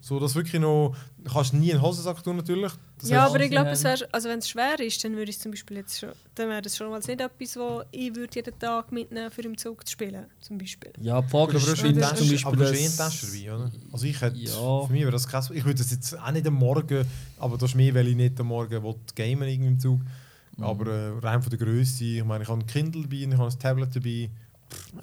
[0.00, 0.94] So, dass wirklich noch.
[1.18, 2.70] Du kannst nie einen Hosensack tun, natürlich.
[3.00, 5.78] Das ja, aber ich glaube, also wenn es schwer ist, dann würde ich zum Beispiel
[5.78, 9.28] jetzt schon, dann wäre das schon mal nicht etwas, wo ich würde jeden Tag mitnehmen
[9.32, 10.92] für im Zug zu spielen, zum Beispiel.
[11.00, 13.54] ja, die Frage ist, zum Tasche, aber Beispiel du hast eh eine das- Tasche dabei,
[13.56, 13.72] oder?
[13.92, 14.86] Also ich hätte, Ja.
[14.86, 15.50] für mich wäre das krass.
[15.50, 17.04] Ich würde das jetzt auch nicht am Morgen,
[17.40, 18.80] aber das ist mehr, weil ich nicht am Morgen
[19.16, 20.00] gamen irgendwie im Zug.
[20.58, 20.64] Mhm.
[20.64, 23.44] Aber äh, rein von der Größe, ich meine, ich habe ein Kindle dabei, ich habe
[23.50, 24.30] ein Tablet dabei.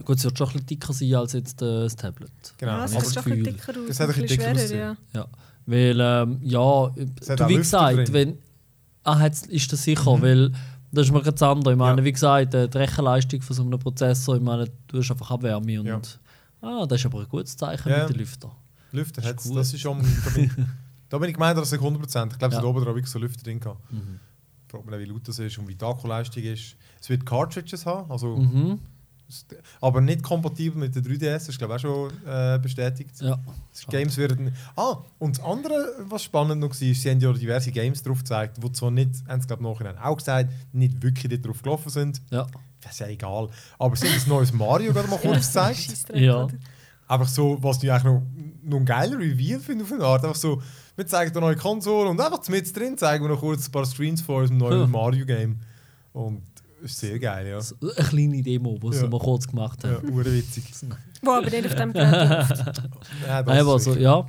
[0.04, 2.32] Gut, es wird schon ein bisschen dicker sein als jetzt äh, das Tablet.
[2.58, 2.72] Genau.
[2.74, 4.64] ja, es aber sieht schon ein bisschen dicker aus, Das hat ein bisschen dicker schwerer,
[4.64, 4.80] aussehen.
[5.14, 5.20] ja.
[5.22, 5.28] Ja.
[5.66, 8.14] Weil, ähm, ja, Es hat du, wie Lüfter gesagt, drin.
[8.14, 8.38] wenn.
[9.04, 10.22] Ah, hat's- ist das sicher, Mhm.
[10.22, 10.52] weil
[10.92, 11.72] das ist mir ganz anders.
[11.74, 12.06] Ich meine, Ja.
[12.06, 15.80] wie gesagt, äh, die Rechenleistung von so einem Prozessor, ich meine, du hast einfach Abwärme
[15.80, 15.86] und.
[15.88, 16.00] Ja.
[16.62, 18.00] Ah, das ist aber ein gutes Zeichen Ja.
[18.02, 18.52] mit den Lüftern.
[18.92, 19.58] Lüfter Ist hat's, gut.
[19.58, 20.00] das ist schon.
[20.26, 20.52] Da bin, ich-
[21.10, 22.34] da bin ich gemeint, dass ich 100%.
[22.34, 22.60] Ich glaube, es Ja.
[22.60, 23.80] hat oben drauf wirklich so Lüfter drin gehabt.
[23.92, 24.20] Mhm.
[24.76, 26.76] Fragt man, wie laut das ist und wie die Akkuleistung ist.
[27.02, 28.80] Es wird Cartridges haben, also, Mhm.
[29.82, 33.12] aber nicht kompatibel mit der 3DS, das ist glaube ich auch schon äh, bestätigt.
[33.22, 33.40] Ja.
[33.90, 34.54] Games werden.
[34.76, 38.20] Ah, und das andere, was spannend noch war, ist, sie haben ja diverse Games drauf
[38.20, 41.62] gezeigt, die zwar nicht, haben sie glaube ich nachher auch gesagt, nicht wirklich dort drauf
[41.64, 42.22] gelaufen sind.
[42.32, 42.46] Ja.
[42.82, 43.50] Das ist ja egal.
[43.80, 46.06] Aber sie haben ein neues Mario gerade mal kurz gezeigt.
[46.14, 46.48] Ja.
[47.08, 48.22] Einfach so, was ich eigentlich noch,
[48.64, 50.24] noch ein geiler Reveal finde auf eine Art.
[50.24, 50.62] Einfach so,
[50.96, 53.86] wir zeigen eine neue Konsole und einfach mit drin zeigen wir noch kurz ein paar
[53.86, 54.88] Screens von unserem neuen Ja.
[54.88, 55.60] Mario-Game.
[56.14, 56.42] Und
[56.82, 57.60] das ist sehr geil, ja.
[57.62, 59.10] So eine kleine Demo, die sie Ja.
[59.10, 60.10] mal kurz gemacht Ja, haben.
[60.14, 60.64] urwitzig.
[61.22, 62.10] Wo aber nicht auf dem Gerät.
[63.28, 64.26] Ja, das Nein, aber ist so, wirklich- ja.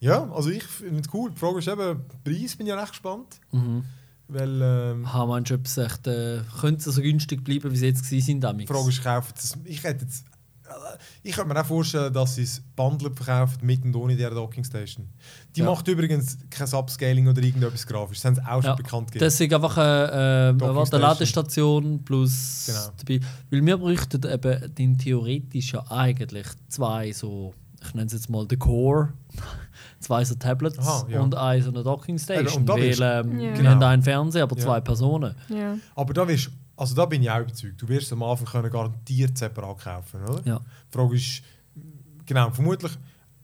[0.00, 1.30] ja, also ich finde es cool.
[1.30, 3.40] Die Frage ist eben, Preis bin ich ja recht gespannt.
[3.52, 3.84] Mhm.
[4.28, 7.76] Weil ähm, Ha, meinst du, ob es echt, äh, könnte es so günstig bleiben, wie
[7.76, 8.40] sie jetzt gewesen sind?
[8.40, 8.66] damals?
[8.66, 10.24] die Frage ist, kaufen sie es- Ich hätte jetzt.
[10.68, 14.30] Äh, Ich könnte mir auch vorstellen, dass sie es bundled verkaufen mit und ohne dieser
[14.30, 15.08] Docking Station.
[15.54, 15.66] Die Ja.
[15.66, 18.18] macht übrigens kein Upscaling oder irgendetwas grafisch.
[18.18, 19.24] Das haben sie auch schon Ja, bekannt gegeben.
[19.24, 21.00] Das ist einfach eine, äh, warte, Station.
[21.00, 22.88] Ladestation plus Genau.
[22.98, 23.20] dabei.
[23.50, 28.46] Weil wir bräuchten eben den theoretisch ja eigentlich zwei so, ich nenne es jetzt mal
[28.48, 29.12] the Core,
[30.00, 31.20] zwei so Tablets Aha, ja.
[31.20, 32.60] und eine so eine Docking Station.
[32.62, 33.50] und da weil ähm, Ja.
[33.50, 33.70] wir Genau.
[33.70, 34.62] haben einen Fernseher, aber Ja.
[34.64, 35.34] zwei Personen.
[35.48, 35.76] Ja.
[35.94, 37.80] Aber da, wirst, also da bin ich auch überzeugt.
[37.80, 40.42] Du wirst am Anfang können garantiert separat kaufen, oder?
[40.44, 40.58] Ja.
[40.58, 41.42] Die Frage ist,
[42.26, 42.92] genau, vermutlich,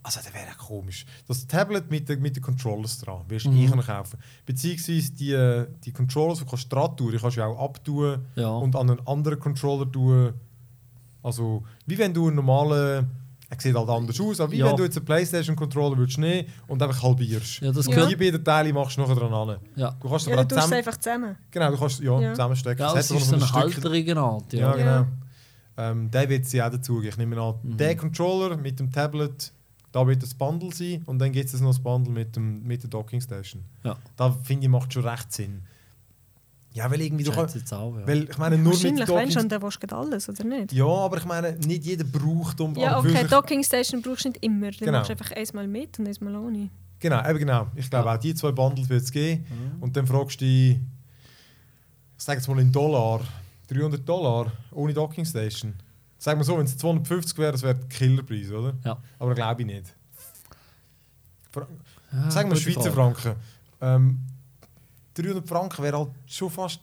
[0.02, 1.06] also das wäre komisch.
[1.28, 3.80] Das Tablet mit den mit den Controllers dran wirst du Mhm.
[3.80, 4.18] kaufen.
[4.44, 8.48] Beziehungsweise die, die Controllers, die kannst du dran tun, die kannst du auch abtun Ja.
[8.48, 10.34] und an einen anderen Controller tun.
[11.22, 13.08] Also, wie wenn du einen normalen,
[13.54, 14.66] er sieht halt anders aus, aber wie Ja.
[14.66, 17.60] wenn du jetzt einen Playstation-Controller würdest nehmen und einfach halbierst.
[17.60, 18.06] Ja, das Ja.
[18.06, 19.58] Die beiden Teile machst du nachher dran an.
[19.76, 19.90] Ja.
[20.00, 21.36] Du kannst Ja, aber du zusammen, einfach zusammen.
[21.50, 22.30] genau, du kannst ja, Ja.
[22.32, 22.80] zusammenstecken.
[22.80, 24.52] Ja, es hat ist so noch eine ein Stück- halterige Art.
[24.52, 24.76] Ja, Ja.
[24.76, 25.06] genau.
[25.76, 27.02] Ähm, der wird sie auch dazu.
[27.02, 27.76] Ich nehme an, Mhm.
[27.76, 29.52] der Controller mit dem Tablet,
[29.90, 32.82] da wird das Bundle sein und dann gibt es noch das Bundle mit, dem, mit
[32.82, 33.64] der Docking Station.
[33.84, 33.96] Ja.
[34.16, 35.62] Da finde ich, macht schon recht Sinn.
[36.74, 37.24] Ja, weil irgendwie...
[37.24, 38.06] Du jetzt auch, ja.
[38.06, 40.72] weil ich meine, nur mit Wahrscheinlich, wenn schon, der willst du alles, oder nicht?
[40.72, 42.74] Ja, aber ich meine, nicht jeder braucht um...
[42.76, 44.70] Ja, okay, wirklich- Docking Station brauchst du nicht immer.
[44.70, 44.92] Du Genau.
[44.98, 46.70] machst einfach einmal mit und einmal ohne.
[46.98, 47.66] Genau, eben genau.
[47.74, 49.44] Ich glaube auch die zwei Bundles wird es geben.
[49.80, 50.78] Und dann fragst du dich,
[52.16, 53.20] ich sage jetzt mal in Dollar,
[53.68, 55.74] 300 Dollar ohne Docking Station.
[56.16, 58.74] Sag mal so, wenn es 250 wäre, das wäre der Killerpreis, oder?
[58.84, 58.96] Ja.
[59.18, 59.94] Aber glaube ich nicht.
[61.50, 61.66] Fra
[62.12, 63.14] Ja, Sagen wir Schweizer Frage.
[63.16, 63.34] Franken.
[63.80, 64.18] Ähm,
[65.14, 66.80] 300 Franken wäre halt schon fast.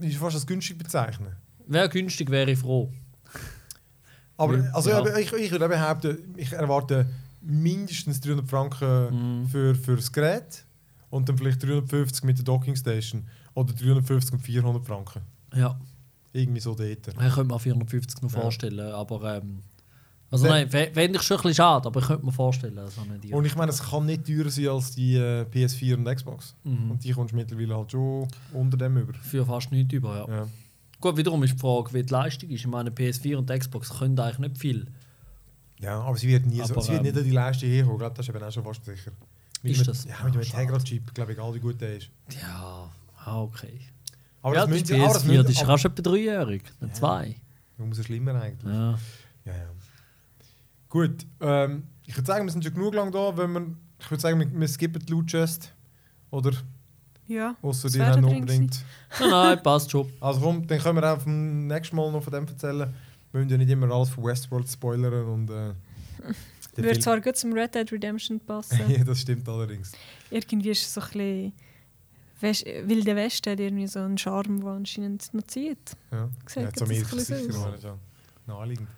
[0.00, 1.34] äh, Ist fast als günstig bezeichnen.
[1.66, 2.92] Wäre günstig, wäre ich froh.
[4.36, 4.70] Aber Ja.
[4.72, 5.16] also, Ja.
[5.16, 7.06] ich, ich würde behaupten, ich erwarte
[7.40, 9.48] mindestens 300 Franken Mhm.
[9.48, 10.64] für, für das Gerät
[11.10, 15.20] und dann vielleicht 350 mit der Docking Station oder 350 und 400 Franken.
[15.54, 15.78] Ja,
[16.32, 16.88] Irgendwie so dort.
[17.08, 18.40] ich könnte mir 450 noch Ja.
[18.40, 19.62] vorstellen, aber ähm,
[20.30, 23.36] also nein, fände ich schon ein bisschen schade, aber ich könnte mir vorstellen, so eine.
[23.36, 26.54] Und ich meine, es kann nicht teurer sein als die äh, PS4 und Xbox.
[26.64, 26.90] Mhm.
[26.92, 29.14] Und die kommst du mittlerweile halt schon unter dem über.
[29.14, 30.36] Für fast nichts über, ja.
[30.36, 30.48] Ja.
[31.00, 32.60] Gut, wiederum ist die Frage, wie die Leistung ist.
[32.60, 34.86] Ich meine, PS4 und Xbox können eigentlich nicht viel.
[35.78, 37.96] ja, aber sie wird, nie so, Aber, sie wird nicht ähm, an die Leistung herkommen.
[37.96, 39.12] Ich glaube, das ist eben auch schon fast sicher.
[39.62, 40.04] Mit Ist das?
[40.04, 40.62] Ja, mit dem Ah, schade.
[40.62, 42.08] Integra-Chip, glaube ich, egal wie gut der ist.
[42.40, 42.90] Ja,
[43.24, 43.78] ah, okay.
[44.42, 46.62] Aber ja, das das müssen ist sie, aber das PS4, das ist schon etwa dreijährig,
[46.80, 47.36] nicht zwei.
[47.78, 48.72] Umso schlimmer eigentlich.
[48.72, 48.98] Ja.
[49.44, 49.68] Ja, ja.
[50.96, 53.36] Gut, ähm, ich würde sagen, wir sind schon genug lang da.
[53.36, 53.66] Wenn wir,
[54.00, 55.70] ich würde sagen, wir, wir skippen die Loot Chest.
[56.30, 56.52] Oder
[57.26, 57.54] Ja.
[57.60, 58.82] außer Das die haben unbedingt.
[59.20, 60.10] Nein, nein, passt schon.
[60.20, 62.94] Also komm, dann können wir auch vom nächsten Mal noch von dem erzählen.
[63.30, 65.50] Wir müssen ja nicht immer alles von Westworld spoilern und.
[65.50, 65.74] Äh,
[66.76, 68.80] Würde zwar gut zum Red Dead Redemption passen.
[68.88, 69.92] ja, das stimmt allerdings.
[70.30, 71.52] irgendwie ist es so ein bisschen.
[72.40, 75.94] West Wilde Westen hat irgendwie so einen Charme, der anscheinend noch zieht.
[76.10, 77.98] Ja, ja zu ein Amerika bisschen sicher,
[78.46, 78.88] naheliegend.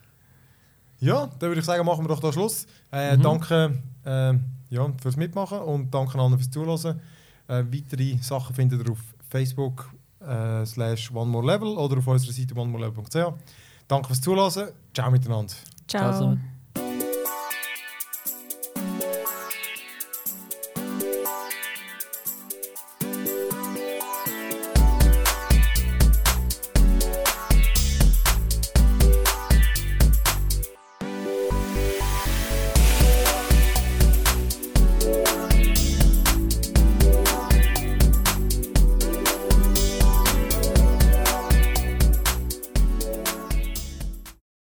[1.01, 2.66] Ja, dann würde ich sagen, machen wir doch da Schluss.
[2.92, 3.22] Äh, Mhm.
[3.22, 4.34] Danke äh,
[4.70, 7.01] ja, fürs Mitmachen und danke allen fürs Zuhören.
[7.46, 8.99] Äh, weitere Sachen findet ihr auf
[9.30, 9.90] Facebook
[10.20, 13.32] äh, slash One More Level oder auf unserer Seite onemorelevel.ch.
[13.86, 14.68] Danke fürs Zuhören.
[14.92, 15.55] Ciao miteinander.
[15.86, 16.07] Ciao.
[16.11, 16.36] Also,